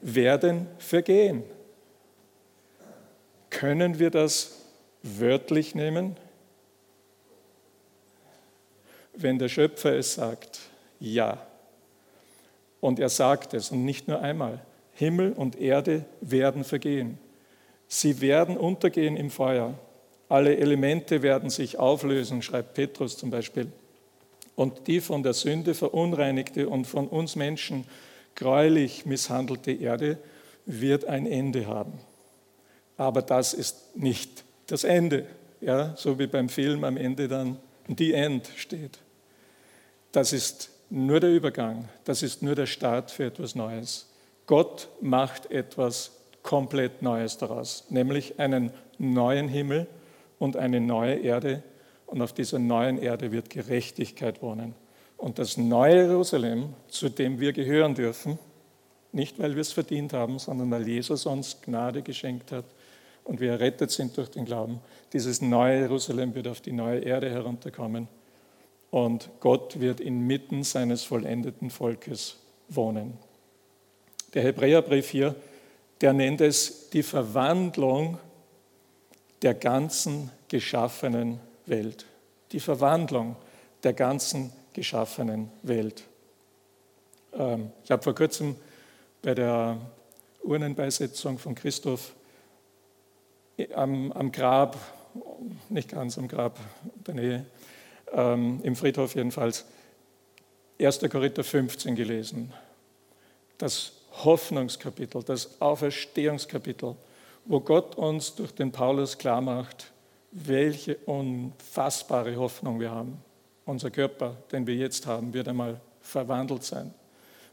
werden 0.05 0.67
vergehen. 0.77 1.43
Können 3.49 3.97
wir 3.99 4.11
das 4.11 4.61
wörtlich 5.01 5.73
nehmen? 5.73 6.15
Wenn 9.13 9.39
der 9.39 9.49
Schöpfer 9.49 9.93
es 9.95 10.13
sagt, 10.15 10.59
ja. 10.99 11.45
Und 12.81 12.99
er 12.99 13.09
sagt 13.09 13.53
es, 13.53 13.71
und 13.71 13.83
nicht 13.85 14.07
nur 14.07 14.21
einmal, 14.21 14.59
Himmel 14.93 15.33
und 15.33 15.59
Erde 15.59 16.05
werden 16.21 16.63
vergehen. 16.63 17.17
Sie 17.87 18.21
werden 18.21 18.57
untergehen 18.57 19.17
im 19.17 19.31
Feuer. 19.31 19.73
Alle 20.27 20.57
Elemente 20.57 21.21
werden 21.21 21.49
sich 21.49 21.77
auflösen, 21.77 22.41
schreibt 22.41 22.73
Petrus 22.73 23.17
zum 23.17 23.29
Beispiel. 23.29 23.71
Und 24.55 24.87
die 24.87 25.01
von 25.01 25.21
der 25.21 25.33
Sünde 25.33 25.73
verunreinigte 25.73 26.69
und 26.69 26.85
von 26.85 27.07
uns 27.07 27.35
Menschen 27.35 27.85
gräulich 28.35 29.05
misshandelte 29.05 29.71
Erde 29.71 30.17
wird 30.65 31.05
ein 31.05 31.25
Ende 31.25 31.67
haben. 31.67 31.93
Aber 32.97 33.21
das 33.21 33.53
ist 33.53 33.95
nicht 33.95 34.43
das 34.67 34.83
Ende, 34.83 35.25
ja, 35.61 35.93
so 35.97 36.17
wie 36.17 36.27
beim 36.27 36.49
Film 36.49 36.83
am 36.83 36.97
Ende 36.97 37.27
dann 37.27 37.57
die 37.87 38.13
End 38.13 38.49
steht. 38.55 38.99
Das 40.11 40.33
ist 40.33 40.69
nur 40.89 41.19
der 41.19 41.31
Übergang, 41.31 41.89
das 42.05 42.23
ist 42.23 42.41
nur 42.41 42.55
der 42.55 42.65
Start 42.65 43.11
für 43.11 43.25
etwas 43.25 43.53
Neues. 43.53 44.07
Gott 44.47 44.87
macht 45.01 45.51
etwas 45.51 46.11
komplett 46.41 47.01
Neues 47.01 47.37
daraus, 47.37 47.85
nämlich 47.89 48.39
einen 48.39 48.71
neuen 48.97 49.49
Himmel 49.49 49.87
und 50.39 50.57
eine 50.57 50.79
neue 50.79 51.15
Erde. 51.15 51.63
Und 52.05 52.21
auf 52.21 52.33
dieser 52.33 52.59
neuen 52.59 52.97
Erde 52.97 53.31
wird 53.31 53.49
Gerechtigkeit 53.49 54.41
wohnen. 54.41 54.75
Und 55.17 55.39
das 55.39 55.57
neue 55.57 56.07
Jerusalem, 56.07 56.73
zu 56.87 57.09
dem 57.09 57.39
wir 57.39 57.53
gehören 57.53 57.95
dürfen, 57.95 58.37
nicht 59.11 59.39
weil 59.39 59.55
wir 59.55 59.61
es 59.61 59.71
verdient 59.71 60.13
haben, 60.13 60.39
sondern 60.39 60.69
weil 60.71 60.87
Jesus 60.87 61.25
uns 61.25 61.61
Gnade 61.61 62.01
geschenkt 62.01 62.51
hat 62.51 62.65
und 63.23 63.39
wir 63.39 63.51
errettet 63.51 63.91
sind 63.91 64.17
durch 64.17 64.29
den 64.29 64.45
Glauben, 64.45 64.81
dieses 65.13 65.41
neue 65.41 65.79
Jerusalem 65.79 66.35
wird 66.35 66.47
auf 66.47 66.59
die 66.59 66.73
neue 66.73 66.99
Erde 66.99 67.29
herunterkommen 67.29 68.09
und 68.91 69.29
Gott 69.39 69.79
wird 69.79 70.01
inmitten 70.01 70.63
seines 70.63 71.03
vollendeten 71.03 71.69
Volkes 71.69 72.37
wohnen. 72.67 73.17
Der 74.33 74.43
Hebräerbrief 74.43 75.09
hier, 75.09 75.35
der 76.01 76.11
nennt 76.11 76.41
es 76.41 76.89
die 76.89 77.03
Verwandlung 77.03 78.19
der 79.41 79.53
ganzen 79.53 80.31
geschaffenen 80.47 81.39
Welt. 81.65 82.05
Die 82.51 82.59
Verwandlung 82.59 83.35
der 83.83 83.93
ganzen 83.93 84.51
geschaffenen 84.73 85.51
Welt. 85.63 86.03
Ähm, 87.33 87.71
ich 87.83 87.91
habe 87.91 88.03
vor 88.03 88.15
kurzem 88.15 88.55
bei 89.21 89.33
der 89.33 89.77
Urnenbeisetzung 90.43 91.37
von 91.37 91.55
Christoph 91.55 92.13
am, 93.73 94.11
am 94.11 94.31
Grab, 94.31 94.77
nicht 95.69 95.89
ganz 95.89 96.17
am 96.17 96.27
Grab, 96.27 96.59
der 97.07 97.13
Nähe, 97.13 97.45
ähm, 98.11 98.59
im 98.63 98.75
Friedhof 98.75 99.15
jedenfalls, 99.15 99.65
1. 100.79 100.99
Korinther 101.09 101.43
15 101.43 101.95
gelesen. 101.95 102.51
Das 103.57 103.93
Hoffnungskapitel, 104.23 105.23
das 105.23 105.61
Auferstehungskapitel, 105.61 106.95
wo 107.45 107.59
Gott 107.59 107.95
uns 107.95 108.35
durch 108.35 108.51
den 108.53 108.71
Paulus 108.71 109.17
klarmacht, 109.17 109.91
welche 110.31 110.97
unfassbare 110.97 112.35
Hoffnung 112.35 112.79
wir 112.79 112.91
haben. 112.91 113.17
Unser 113.65 113.89
Körper, 113.91 114.37
den 114.51 114.67
wir 114.67 114.75
jetzt 114.75 115.05
haben, 115.05 115.33
wird 115.33 115.47
einmal 115.47 115.79
verwandelt 116.01 116.63
sein. 116.63 116.93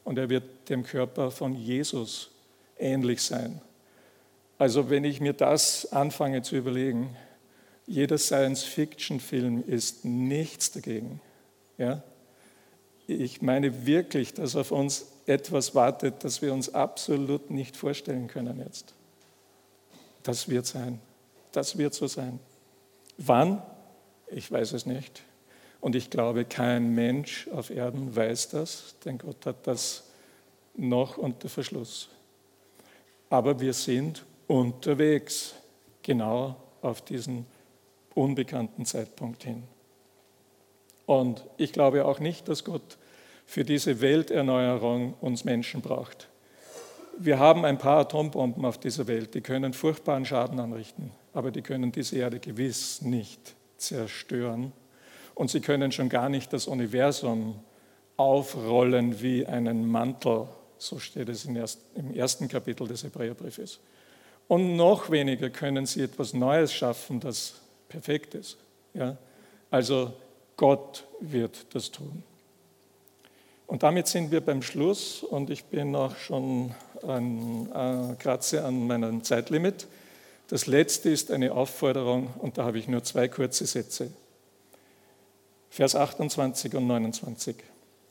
Und 0.05 0.19
er 0.19 0.29
wird 0.29 0.69
dem 0.69 0.83
Körper 0.83 1.31
von 1.31 1.55
Jesus 1.55 2.31
ähnlich 2.79 3.23
sein. 3.23 3.61
Also 4.59 4.91
wenn 4.91 5.05
ich 5.05 5.21
mir 5.21 5.33
das 5.33 5.93
anfange 5.93 6.43
zu 6.43 6.57
überlegen, 6.57 7.17
jeder 7.87 8.19
Science-Fiction-Film 8.19 9.65
ist 9.67 10.05
nichts 10.05 10.71
dagegen. 10.73 11.21
Ja? 11.79 12.03
Ich 13.07 13.43
meine 13.43 13.87
wirklich, 13.87 14.35
dass 14.35 14.57
auf 14.57 14.71
uns 14.71 15.07
etwas 15.27 15.75
wartet, 15.75 16.25
das 16.25 16.43
wir 16.43 16.53
uns 16.53 16.75
absolut 16.75 17.51
nicht 17.51 17.77
vorstellen 17.77 18.29
können 18.29 18.59
jetzt. 18.59 18.95
Das 20.23 20.49
wird 20.49 20.67
sein. 20.67 21.01
Das 21.53 21.77
wird 21.79 21.95
so 21.95 22.07
sein. 22.07 22.39
Wann? 23.19 23.63
Ich 24.29 24.51
weiß 24.51 24.73
es 24.73 24.87
nicht. 24.87 25.23
Und 25.81 25.97
ich 25.97 26.11
glaube, 26.11 26.45
kein 26.45 26.95
Mensch 26.95 27.49
auf 27.53 27.71
Erden 27.71 28.15
weiß 28.15 28.51
das, 28.51 28.95
denn 29.05 29.19
Gott 29.19 29.45
hat 29.47 29.67
das 29.67 30.05
noch 30.75 31.19
unter 31.19 31.49
Verschluss. 31.49 32.09
Aber 33.29 33.61
wir 33.61 33.73
sind 33.73 34.25
unterwegs, 34.47 35.55
genau 36.03 36.57
auf 36.83 37.03
diesen 37.03 37.47
unbekannten 38.15 38.85
Zeitpunkt 38.85 39.45
hin. 39.45 39.65
Und 41.07 41.45
ich 41.57 41.73
glaube 41.73 42.05
auch 42.05 42.21
nicht, 42.21 42.49
dass 42.49 42.65
Gott 42.65 42.99
für 43.47 43.65
diese 43.65 44.01
Welterneuerung 44.01 45.15
uns 45.21 45.45
Menschen 45.45 45.81
braucht. 45.81 46.29
Wir 47.25 47.39
haben 47.39 47.65
ein 47.65 47.79
paar 47.79 47.99
Atombomben 47.99 48.65
auf 48.65 48.79
dieser 48.79 49.07
Welt, 49.07 49.35
die 49.35 49.43
können 49.43 49.75
furchtbaren 49.75 50.25
Schaden 50.25 50.59
anrichten, 50.59 51.13
aber 51.33 51.53
die 51.53 51.63
können 51.63 51.93
diese 51.93 52.17
Erde 52.17 52.41
gewiss 52.41 53.01
nicht 53.01 53.55
zerstören 53.77 54.73
und 55.37 55.49
sie 55.49 55.61
können 55.61 55.93
schon 55.93 56.09
gar 56.09 56.29
nicht 56.29 56.53
das 56.53 56.67
Universum 56.67 57.61
aufrollen 58.17 59.23
wie 59.23 59.47
einen 59.47 59.87
Mantel. 59.87 60.49
So 60.79 60.99
steht 60.99 61.29
es 61.29 61.45
im 61.45 61.57
ersten 62.13 62.49
Kapitel 62.49 62.89
des 62.89 63.05
Hebräerbriefes. 63.05 63.79
Und 64.49 64.75
noch 64.75 65.09
weniger 65.11 65.49
können 65.49 65.87
sie 65.87 66.03
etwas 66.03 66.35
Neues 66.35 66.73
schaffen, 66.75 67.21
das 67.21 67.55
perfekt 67.89 68.35
ist. 68.35 68.57
Ja? 68.95 69.17
Also 69.71 70.13
Gott 70.57 71.05
wird 71.21 71.73
das 71.73 71.93
tun. 71.93 72.25
Und 73.73 73.83
damit 73.83 74.07
sind 74.07 74.31
wir 74.31 74.43
beim 74.43 74.61
Schluss 74.61 75.23
und 75.23 75.49
ich 75.49 75.65
bin 75.65 75.97
auch 75.97 76.15
schon 76.17 76.75
an, 77.09 77.71
äh, 77.73 78.17
kratze 78.23 78.67
an 78.67 78.87
meinem 78.87 79.25
Zeitlimit. 79.25 79.87
Das 80.49 80.67
letzte 80.67 81.09
ist 81.09 81.31
eine 81.31 81.53
Aufforderung 81.53 82.35
und 82.39 82.59
da 82.59 82.65
habe 82.65 82.79
ich 82.79 82.87
nur 82.87 83.03
zwei 83.03 83.29
kurze 83.29 83.65
Sätze. 83.65 84.11
Vers 85.71 85.97
28 85.97 86.75
und 86.75 86.87
29. 86.87 87.57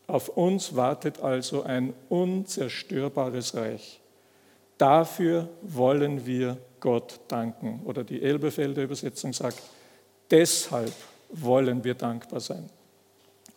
Auf 0.07 0.29
uns 0.29 0.75
wartet 0.75 1.19
also 1.19 1.61
ein 1.61 1.93
unzerstörbares 2.09 3.53
Reich. 3.53 4.01
Dafür 4.79 5.47
wollen 5.61 6.25
wir 6.25 6.57
Gott 6.79 7.19
danken. 7.27 7.81
Oder 7.85 8.03
die 8.03 8.23
Elberfelder 8.23 8.81
Übersetzung 8.81 9.31
sagt, 9.31 9.61
deshalb 10.31 10.93
wollen 11.29 11.83
wir 11.83 11.93
dankbar 11.93 12.39
sein. 12.39 12.67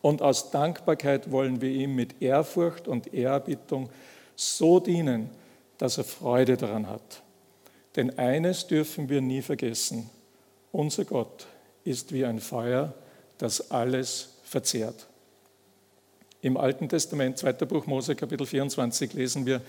Und 0.05 0.20
aus 0.20 0.50
Dankbarkeit 0.50 1.30
wollen 1.30 1.62
wir 1.62 1.70
ihm 1.70 1.94
mit 1.94 2.20
Ehrfurcht 2.20 2.88
und 2.88 3.14
Ehrerbietung 3.14 3.88
so 4.36 4.78
dienen, 4.78 5.30
dass 5.78 5.96
er 5.96 6.05
Freude 6.05 6.59
daran 6.59 6.90
hat. 6.90 7.22
Denn 7.96 8.18
eines 8.18 8.66
dürfen 8.66 9.09
wir 9.09 9.22
nie 9.22 9.40
vergessen. 9.40 10.11
Unser 10.72 11.07
Gott 11.07 11.46
ist 11.84 12.12
wie 12.12 12.26
ein 12.26 12.38
Feuer, 12.40 12.92
das 13.38 13.70
alles 13.70 14.34
verzehrt. 14.42 15.07
Im 16.42 16.59
Alten 16.59 16.90
Testament, 16.90 17.38
2. 17.38 17.55
Buch 17.64 17.86
Mose, 17.86 18.14
Kapitel 18.14 18.46
24, 18.46 19.14
lesen 19.14 19.46
wir, 19.46 19.62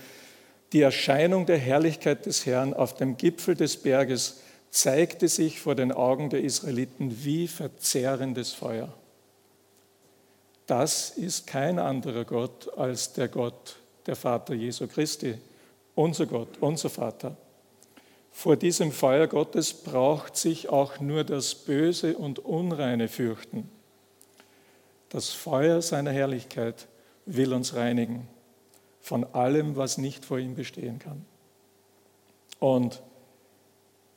die 0.74 0.82
Erscheinung 0.82 1.46
der 1.46 1.56
Herrlichkeit 1.56 2.26
des 2.26 2.44
Herrn 2.44 2.74
auf 2.74 2.92
dem 2.92 3.16
Gipfel 3.16 3.54
des 3.54 3.78
Berges 3.78 4.42
zeigte 4.68 5.28
sich 5.28 5.60
vor 5.60 5.74
den 5.74 5.92
Augen 5.92 6.28
der 6.28 6.42
Israeliten 6.42 7.24
wie 7.24 7.48
verzehrendes 7.48 8.52
Feuer. 8.52 8.92
Das 10.66 11.10
ist 11.10 11.46
kein 11.46 11.78
anderer 11.78 12.24
Gott 12.24 12.76
als 12.76 13.12
der 13.12 13.28
Gott, 13.28 13.76
der 14.06 14.16
Vater 14.16 14.54
Jesu 14.54 14.88
Christi, 14.88 15.38
unser 15.94 16.26
Gott, 16.26 16.48
unser 16.60 16.90
Vater. 16.90 17.36
Vor 18.32 18.56
diesem 18.56 18.92
Feuer 18.92 19.28
Gottes 19.28 19.72
braucht 19.72 20.36
sich 20.36 20.68
auch 20.68 21.00
nur 21.00 21.24
das 21.24 21.54
Böse 21.54 22.18
und 22.18 22.38
Unreine 22.40 23.08
fürchten. 23.08 23.70
Das 25.08 25.30
Feuer 25.30 25.80
seiner 25.80 26.10
Herrlichkeit 26.10 26.86
will 27.24 27.54
uns 27.54 27.74
reinigen 27.74 28.28
von 29.00 29.24
allem, 29.34 29.76
was 29.76 29.98
nicht 29.98 30.24
vor 30.24 30.38
ihm 30.38 30.56
bestehen 30.56 30.98
kann. 30.98 31.24
Und 32.58 33.02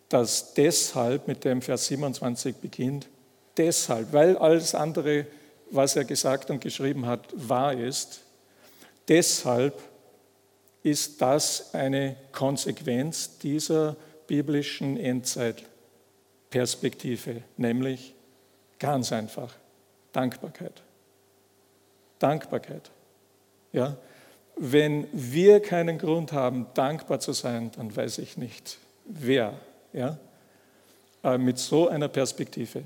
das 0.09 0.55
deshalb 0.55 1.27
mit 1.27 1.45
dem 1.45 1.61
Vers 1.61 1.85
27 1.87 2.55
beginnt, 2.55 3.07
deshalb, 3.57 4.11
weil 4.13 4.35
alles 4.37 4.73
andere, 4.73 5.27
was 5.71 5.95
er 5.95 6.05
gesagt 6.05 6.49
und 6.49 6.61
geschrieben 6.61 7.05
hat, 7.05 7.27
wahr 7.33 7.73
ist, 7.73 8.21
deshalb 9.07 9.79
ist 10.83 11.21
das 11.21 11.73
eine 11.73 12.15
Konsequenz 12.31 13.37
dieser 13.39 13.95
biblischen 14.27 14.97
Endzeitperspektive, 14.97 17.41
nämlich 17.57 18.13
ganz 18.77 19.11
einfach 19.11 19.55
Dankbarkeit. 20.11 20.83
Dankbarkeit. 22.19 22.91
Ja? 23.71 23.97
Wenn 24.55 25.07
wir 25.11 25.61
keinen 25.61 25.97
Grund 25.97 26.31
haben, 26.31 26.67
dankbar 26.73 27.19
zu 27.19 27.33
sein, 27.33 27.71
dann 27.75 27.95
weiß 27.95 28.19
ich 28.19 28.37
nicht, 28.37 28.77
wer. 29.05 29.53
Ja? 29.93 30.17
Äh, 31.23 31.37
mit 31.37 31.57
so 31.57 31.87
einer 31.87 32.07
Perspektive. 32.07 32.83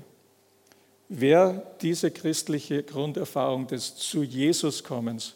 Wer 1.08 1.62
diese 1.80 2.10
christliche 2.10 2.82
Grunderfahrung 2.82 3.66
des 3.66 3.96
zu 3.96 4.22
Jesus 4.22 4.82
kommens 4.82 5.34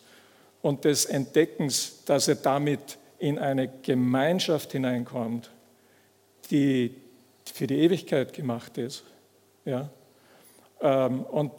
und 0.63 0.85
des 0.85 1.05
Entdeckens, 1.05 2.05
dass 2.05 2.29
er 2.29 2.37
damit 2.37 2.99
in 3.19 3.39
eine 3.39 3.69
Gemeinschaft 3.83 4.73
hineinkommt, 4.73 5.51
die 6.51 6.95
für 7.45 7.67
die 7.67 7.79
Ewigkeit 7.79 8.33
gemacht 8.33 8.79
ist. 8.79 9.05
Ja? 9.65 9.91
Ähm, 10.81 11.23
und 11.23 11.53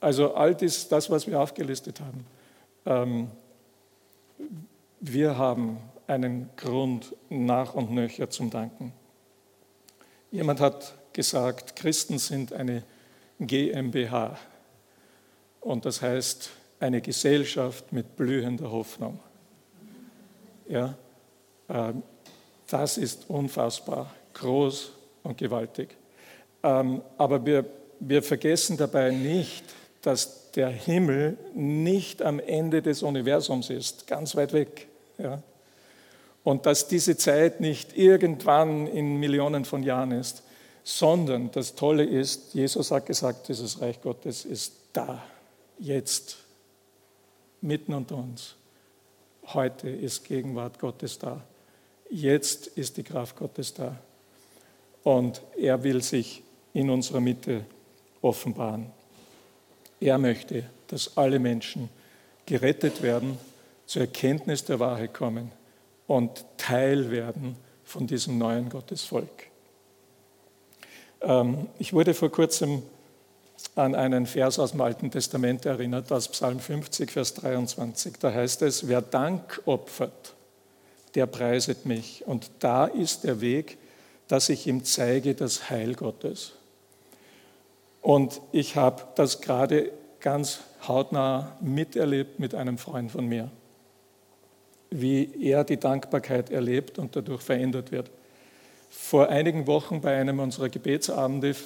also 0.00 0.34
all 0.34 0.54
das, 0.54 0.88
das, 0.88 1.10
was 1.10 1.26
wir 1.26 1.40
aufgelistet 1.40 2.00
haben, 2.00 2.26
ähm, 2.86 3.30
wir 5.00 5.38
haben 5.38 5.78
einen 6.06 6.50
Grund 6.56 7.14
nach 7.30 7.74
und 7.74 7.90
nöcher 7.90 8.28
zum 8.30 8.50
Danken. 8.50 8.92
Jemand 10.30 10.60
hat 10.60 10.94
gesagt, 11.12 11.76
Christen 11.76 12.18
sind 12.18 12.52
eine 12.52 12.82
GmbH 13.40 14.38
und 15.60 15.84
das 15.84 16.02
heißt 16.02 16.50
eine 16.80 17.00
Gesellschaft 17.00 17.92
mit 17.92 18.16
blühender 18.16 18.70
Hoffnung. 18.70 19.18
Ja, 20.68 20.94
ähm, 21.68 22.02
das 22.68 22.98
ist 22.98 23.28
unfassbar 23.28 24.14
groß 24.34 24.92
und 25.22 25.38
gewaltig. 25.38 25.96
Ähm, 26.62 27.02
aber 27.18 27.44
wir, 27.44 27.64
wir 28.00 28.22
vergessen 28.22 28.76
dabei 28.76 29.10
nicht, 29.10 29.64
dass 30.02 30.50
der 30.52 30.68
Himmel 30.68 31.36
nicht 31.54 32.22
am 32.22 32.38
Ende 32.40 32.82
des 32.82 33.02
Universums 33.02 33.70
ist, 33.70 34.06
ganz 34.06 34.36
weit 34.36 34.52
weg. 34.52 34.86
Ja? 35.18 35.42
Und 36.42 36.66
dass 36.66 36.88
diese 36.88 37.16
Zeit 37.16 37.60
nicht 37.60 37.96
irgendwann 37.96 38.86
in 38.86 39.16
Millionen 39.16 39.64
von 39.64 39.82
Jahren 39.82 40.12
ist, 40.12 40.42
sondern 40.84 41.50
das 41.50 41.74
Tolle 41.74 42.04
ist, 42.04 42.54
Jesus 42.54 42.90
hat 42.90 43.06
gesagt, 43.06 43.48
dieses 43.48 43.80
Reich 43.80 44.00
Gottes 44.02 44.44
ist 44.44 44.74
da, 44.92 45.24
jetzt, 45.78 46.36
mitten 47.62 47.94
unter 47.94 48.16
uns. 48.16 48.54
Heute 49.46 49.88
ist 49.88 50.24
Gegenwart 50.24 50.78
Gottes 50.78 51.18
da. 51.18 51.42
Jetzt 52.10 52.66
ist 52.66 52.98
die 52.98 53.02
Kraft 53.02 53.36
Gottes 53.36 53.72
da. 53.72 53.98
Und 55.02 55.40
er 55.56 55.82
will 55.82 56.02
sich 56.02 56.42
in 56.74 56.90
unserer 56.90 57.20
Mitte 57.20 57.64
offenbaren. 58.20 58.90
Er 60.00 60.18
möchte, 60.18 60.64
dass 60.88 61.16
alle 61.16 61.38
Menschen 61.38 61.88
gerettet 62.44 63.02
werden, 63.02 63.38
zur 63.86 64.02
Erkenntnis 64.02 64.64
der 64.64 64.80
Wahrheit 64.80 65.14
kommen 65.14 65.50
und 66.06 66.44
Teil 66.58 67.10
werden 67.10 67.56
von 67.84 68.06
diesem 68.06 68.38
neuen 68.38 68.68
Gottesvolk. 68.68 69.53
Ähm, 71.24 71.68
ich 71.78 71.92
wurde 71.92 72.14
vor 72.14 72.30
kurzem 72.30 72.82
an 73.74 73.94
einen 73.94 74.26
Vers 74.26 74.58
aus 74.58 74.72
dem 74.72 74.80
Alten 74.80 75.10
Testament 75.10 75.64
erinnert, 75.64 76.12
aus 76.12 76.28
Psalm 76.28 76.60
50, 76.60 77.10
Vers 77.10 77.34
23. 77.34 78.14
Da 78.18 78.32
heißt 78.32 78.62
es, 78.62 78.88
wer 78.88 79.02
Dank 79.02 79.62
opfert, 79.64 80.34
der 81.14 81.26
preiset 81.26 81.86
mich. 81.86 82.24
Und 82.26 82.50
da 82.60 82.86
ist 82.86 83.24
der 83.24 83.40
Weg, 83.40 83.78
dass 84.28 84.48
ich 84.48 84.66
ihm 84.66 84.84
zeige 84.84 85.34
das 85.34 85.70
Heil 85.70 85.94
Gottes. 85.94 86.52
Und 88.00 88.40
ich 88.52 88.76
habe 88.76 89.02
das 89.14 89.40
gerade 89.40 89.90
ganz 90.20 90.60
hautnah 90.86 91.56
miterlebt 91.60 92.38
mit 92.38 92.54
einem 92.54 92.78
Freund 92.78 93.10
von 93.10 93.26
mir, 93.26 93.50
wie 94.90 95.30
er 95.42 95.64
die 95.64 95.78
Dankbarkeit 95.78 96.50
erlebt 96.50 96.98
und 96.98 97.16
dadurch 97.16 97.42
verändert 97.42 97.92
wird. 97.92 98.10
Vor 98.96 99.28
einigen 99.28 99.66
Wochen 99.66 100.00
bei 100.00 100.16
einem 100.16 100.38
unserer 100.38 100.68
Gebetsabende, 100.68 101.56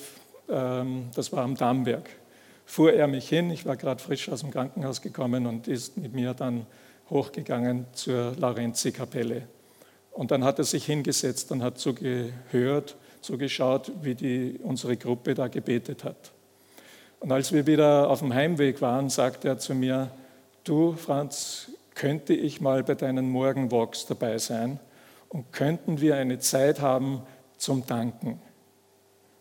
ähm, 0.48 1.10
das 1.14 1.30
war 1.30 1.44
am 1.44 1.56
Dammberg, 1.56 2.08
fuhr 2.64 2.94
er 2.94 3.06
mich 3.06 3.28
hin. 3.28 3.50
Ich 3.50 3.66
war 3.66 3.76
gerade 3.76 4.02
frisch 4.02 4.30
aus 4.30 4.40
dem 4.40 4.50
Krankenhaus 4.50 5.02
gekommen 5.02 5.46
und 5.46 5.68
ist 5.68 5.98
mit 5.98 6.14
mir 6.14 6.32
dann 6.32 6.66
hochgegangen 7.10 7.86
zur 7.92 8.34
Laurenzi-Kapelle. 8.38 9.42
Und 10.10 10.30
dann 10.30 10.42
hat 10.42 10.58
er 10.58 10.64
sich 10.64 10.86
hingesetzt 10.86 11.52
und 11.52 11.62
hat 11.62 11.78
zugehört, 11.78 12.96
zugeschaut, 13.20 13.92
wie 14.02 14.14
die, 14.14 14.58
unsere 14.62 14.96
Gruppe 14.96 15.34
da 15.34 15.48
gebetet 15.48 16.04
hat. 16.04 16.32
Und 17.20 17.30
als 17.30 17.52
wir 17.52 17.66
wieder 17.66 18.08
auf 18.08 18.20
dem 18.20 18.32
Heimweg 18.32 18.80
waren, 18.80 19.10
sagte 19.10 19.48
er 19.48 19.58
zu 19.58 19.74
mir, 19.74 20.10
du 20.64 20.94
Franz, 20.94 21.70
könnte 21.94 22.32
ich 22.32 22.62
mal 22.62 22.82
bei 22.82 22.94
deinen 22.94 23.28
Morgenwalks 23.30 24.06
dabei 24.06 24.38
sein 24.38 24.80
und 25.28 25.52
könnten 25.52 26.00
wir 26.00 26.16
eine 26.16 26.38
Zeit 26.38 26.80
haben 26.80 27.22
zum 27.56 27.86
Danken? 27.86 28.40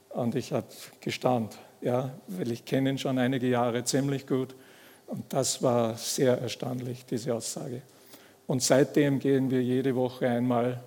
Und 0.10 0.36
ich 0.36 0.52
habe 0.52 0.68
gestaunt, 1.00 1.58
ja, 1.82 2.12
weil 2.28 2.52
ich 2.52 2.66
kenne 2.66 2.90
ihn 2.90 2.98
schon 2.98 3.18
einige 3.18 3.48
Jahre 3.48 3.84
ziemlich 3.84 4.26
gut. 4.28 4.56
Und 5.06 5.32
das 5.32 5.62
war 5.64 5.96
sehr 5.96 6.40
erstaunlich, 6.42 7.06
diese 7.06 7.34
Aussage. 7.34 7.82
Und 8.48 8.64
seitdem 8.64 9.20
gehen 9.20 9.52
wir 9.52 9.62
jede 9.62 9.96
Woche 9.96 10.28
einmal 10.28 10.82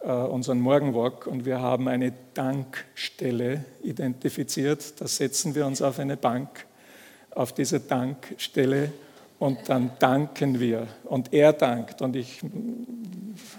äh, 0.00 0.12
unseren 0.12 0.60
Morgenwalk 0.60 1.26
und 1.26 1.44
wir 1.44 1.60
haben 1.60 1.88
eine 1.88 2.12
Dankstelle 2.34 3.64
identifiziert. 3.82 5.00
Da 5.00 5.08
setzen 5.08 5.54
wir 5.54 5.66
uns 5.66 5.82
auf 5.82 5.98
eine 5.98 6.16
Bank, 6.16 6.66
auf 7.30 7.52
diese 7.52 7.80
Dankstelle 7.80 8.92
und 9.38 9.68
dann 9.68 9.92
danken 9.98 10.60
wir. 10.60 10.86
Und 11.04 11.32
er 11.32 11.52
dankt. 11.52 12.02
Und 12.02 12.16
ich, 12.16 12.40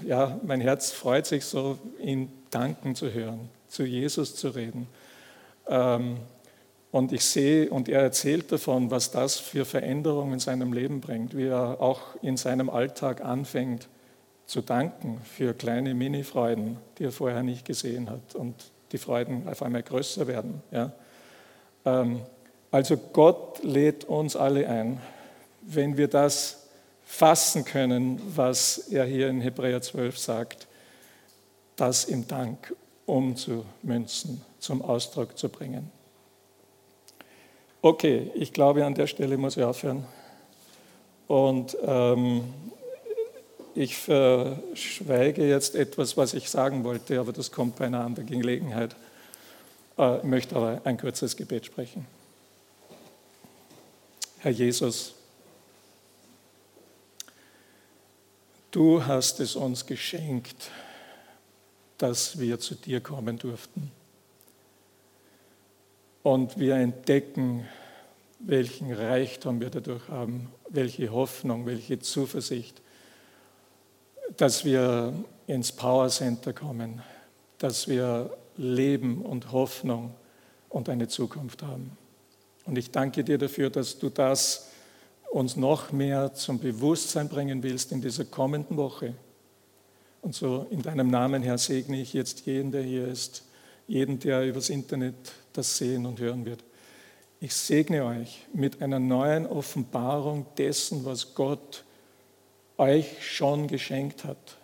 ja, 0.06 0.40
mein 0.44 0.62
Herz 0.62 0.92
freut 0.92 1.26
sich 1.26 1.46
so, 1.46 1.78
ihn 2.00 2.32
danken 2.50 2.96
zu 2.96 3.14
hören, 3.14 3.50
zu 3.68 3.84
Jesus 3.84 4.36
zu 4.36 4.50
reden. 4.50 4.88
Ähm, 5.68 6.18
und 6.92 7.14
ich 7.14 7.24
sehe 7.24 7.70
und 7.70 7.88
er 7.88 8.02
erzählt 8.02 8.52
davon, 8.52 8.90
was 8.90 9.12
das 9.12 9.38
für 9.38 9.64
Veränderungen 9.64 10.34
in 10.34 10.40
seinem 10.40 10.74
Leben 10.74 11.02
bringt, 11.02 11.38
wie 11.38 11.46
er 11.46 11.80
auch 11.80 12.02
in 12.24 12.36
seinem 12.36 12.70
Alltag 12.70 13.24
anfängt 13.24 13.88
zu 14.48 14.62
danken 14.62 15.22
für 15.24 15.54
kleine 15.54 15.94
Mini-Freuden, 15.94 16.78
die 16.98 17.04
er 17.04 17.12
vorher 17.12 17.44
nicht 17.44 17.66
gesehen 17.66 18.10
hat 18.10 18.34
und 18.34 18.56
die 18.92 18.98
Freuden 18.98 19.48
auf 19.48 19.62
einmal 19.62 19.84
größer 19.84 20.26
werden. 20.26 20.64
Ähm, 21.86 22.22
also 22.72 22.98
Gott 22.98 23.64
lädt 23.64 24.06
uns 24.06 24.36
alle 24.36 24.68
ein, 24.68 25.00
wenn 25.62 25.98
wir 25.98 26.08
das 26.08 26.68
fassen 27.06 27.66
können, 27.66 28.22
was 28.36 28.78
er 28.90 29.06
hier 29.06 29.30
in 29.30 29.42
Hebräer 29.42 29.82
12 29.82 30.18
sagt, 30.18 30.68
das 31.76 32.06
im 32.06 32.28
Dank 32.28 32.76
umzumünzen, 33.06 34.42
zum 34.60 34.82
Ausdruck 34.82 35.38
zu 35.38 35.50
bringen. 35.50 35.92
Okay, 37.82 38.30
ich 38.36 38.54
glaube, 38.54 38.86
an 38.86 38.94
der 38.94 39.08
Stelle 39.08 39.38
muss 39.38 39.58
ich 39.58 39.64
aufhören. 39.64 40.06
Und 41.28 41.78
ähm, 41.86 42.54
ich 43.74 43.96
verschweige 43.98 45.48
jetzt 45.48 45.76
etwas, 45.76 46.18
was 46.18 46.34
ich 46.34 46.50
sagen 46.50 46.84
wollte, 46.84 47.20
aber 47.20 47.32
das 47.32 47.52
kommt 47.52 47.78
bei 47.78 47.86
einer 47.86 48.04
anderen 48.04 48.28
Gelegenheit. 48.28 48.96
Äh, 49.98 50.18
ich 50.18 50.24
möchte 50.24 50.56
aber 50.56 50.82
ein 50.84 50.98
kurzes 50.98 51.38
Gebet 51.38 51.66
sprechen. 51.66 52.06
Herr 54.40 54.52
Jesus, 54.52 55.14
du 58.72 59.06
hast 59.06 59.40
es 59.40 59.56
uns 59.56 59.86
geschenkt, 59.86 60.72
dass 61.98 62.40
wir 62.40 62.60
zu 62.60 62.76
dir 62.76 63.02
kommen 63.02 63.38
durften. 63.38 63.92
Und 66.24 66.58
wir 66.60 66.76
entdecken, 66.76 67.68
welchen 68.40 68.94
Reichtum 68.94 69.60
wir 69.60 69.70
dadurch 69.70 70.08
haben, 70.08 70.50
welche 70.70 71.12
Hoffnung, 71.12 71.66
welche 71.66 72.00
Zuversicht, 72.00 72.82
dass 74.38 74.64
wir 74.64 75.14
ins 75.48 75.72
Power 75.72 76.10
Center 76.10 76.54
kommen, 76.54 77.02
dass 77.58 77.88
wir 77.88 78.30
Leben 78.56 79.22
und 79.22 79.52
Hoffnung 79.52 80.14
und 80.70 80.90
eine 80.90 81.08
Zukunft 81.08 81.64
haben. 81.64 81.98
Und 82.66 82.78
ich 82.78 82.92
danke 82.92 83.24
dir 83.24 83.38
dafür, 83.38 83.70
dass 83.70 83.98
du 83.98 84.10
das 84.10 84.69
uns 85.32 85.56
noch 85.56 85.92
mehr 85.92 86.34
zum 86.34 86.60
Bewusstsein 86.60 87.30
bringen 87.30 87.64
willst 87.64 87.92
in 87.92 88.02
dieser 88.02 88.26
kommenden 88.26 88.78
Woche. 88.78 89.14
Und 90.22 90.36
so 90.36 90.66
in 90.70 90.82
deinem 90.82 91.10
Namen, 91.10 91.44
Herr, 91.44 91.58
segne 91.58 92.02
ich 92.02 92.14
jetzt 92.14 92.46
jeden, 92.46 92.72
der 92.72 92.82
hier 92.82 93.08
ist, 93.08 93.44
jeden, 93.88 94.20
der 94.20 94.46
übers 94.46 94.70
Internet 94.70 95.16
das 95.54 95.78
sehen 95.78 96.06
und 96.06 96.20
hören 96.20 96.46
wird. 96.46 96.64
Ich 97.40 97.56
segne 97.56 98.04
euch 98.04 98.46
mit 98.54 98.82
einer 98.82 99.00
neuen 99.00 99.48
Offenbarung 99.48 100.46
dessen, 100.58 101.06
was 101.06 101.36
Gott 101.36 101.86
euch 102.78 103.26
schon 103.26 103.68
geschenkt 103.68 104.26
hat. 104.26 104.58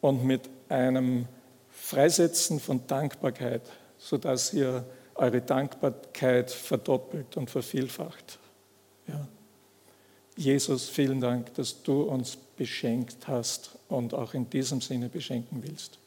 Und 0.00 0.24
mit 0.24 0.42
einem 0.68 1.26
Freisetzen 1.70 2.60
von 2.60 2.86
Dankbarkeit, 2.86 3.62
sodass 3.98 4.52
ihr 4.52 4.84
eure 5.14 5.40
Dankbarkeit 5.40 6.50
verdoppelt 6.50 7.36
und 7.36 7.50
vervielfacht. 7.50 8.38
Ja. 9.08 9.26
Jesus, 10.36 10.88
vielen 10.88 11.20
Dank, 11.20 11.54
dass 11.54 11.82
du 11.82 12.02
uns 12.02 12.36
beschenkt 12.36 13.26
hast 13.26 13.76
und 13.88 14.14
auch 14.14 14.34
in 14.34 14.48
diesem 14.48 14.80
Sinne 14.80 15.08
beschenken 15.08 15.62
willst. 15.62 15.98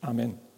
Amen. 0.00 0.49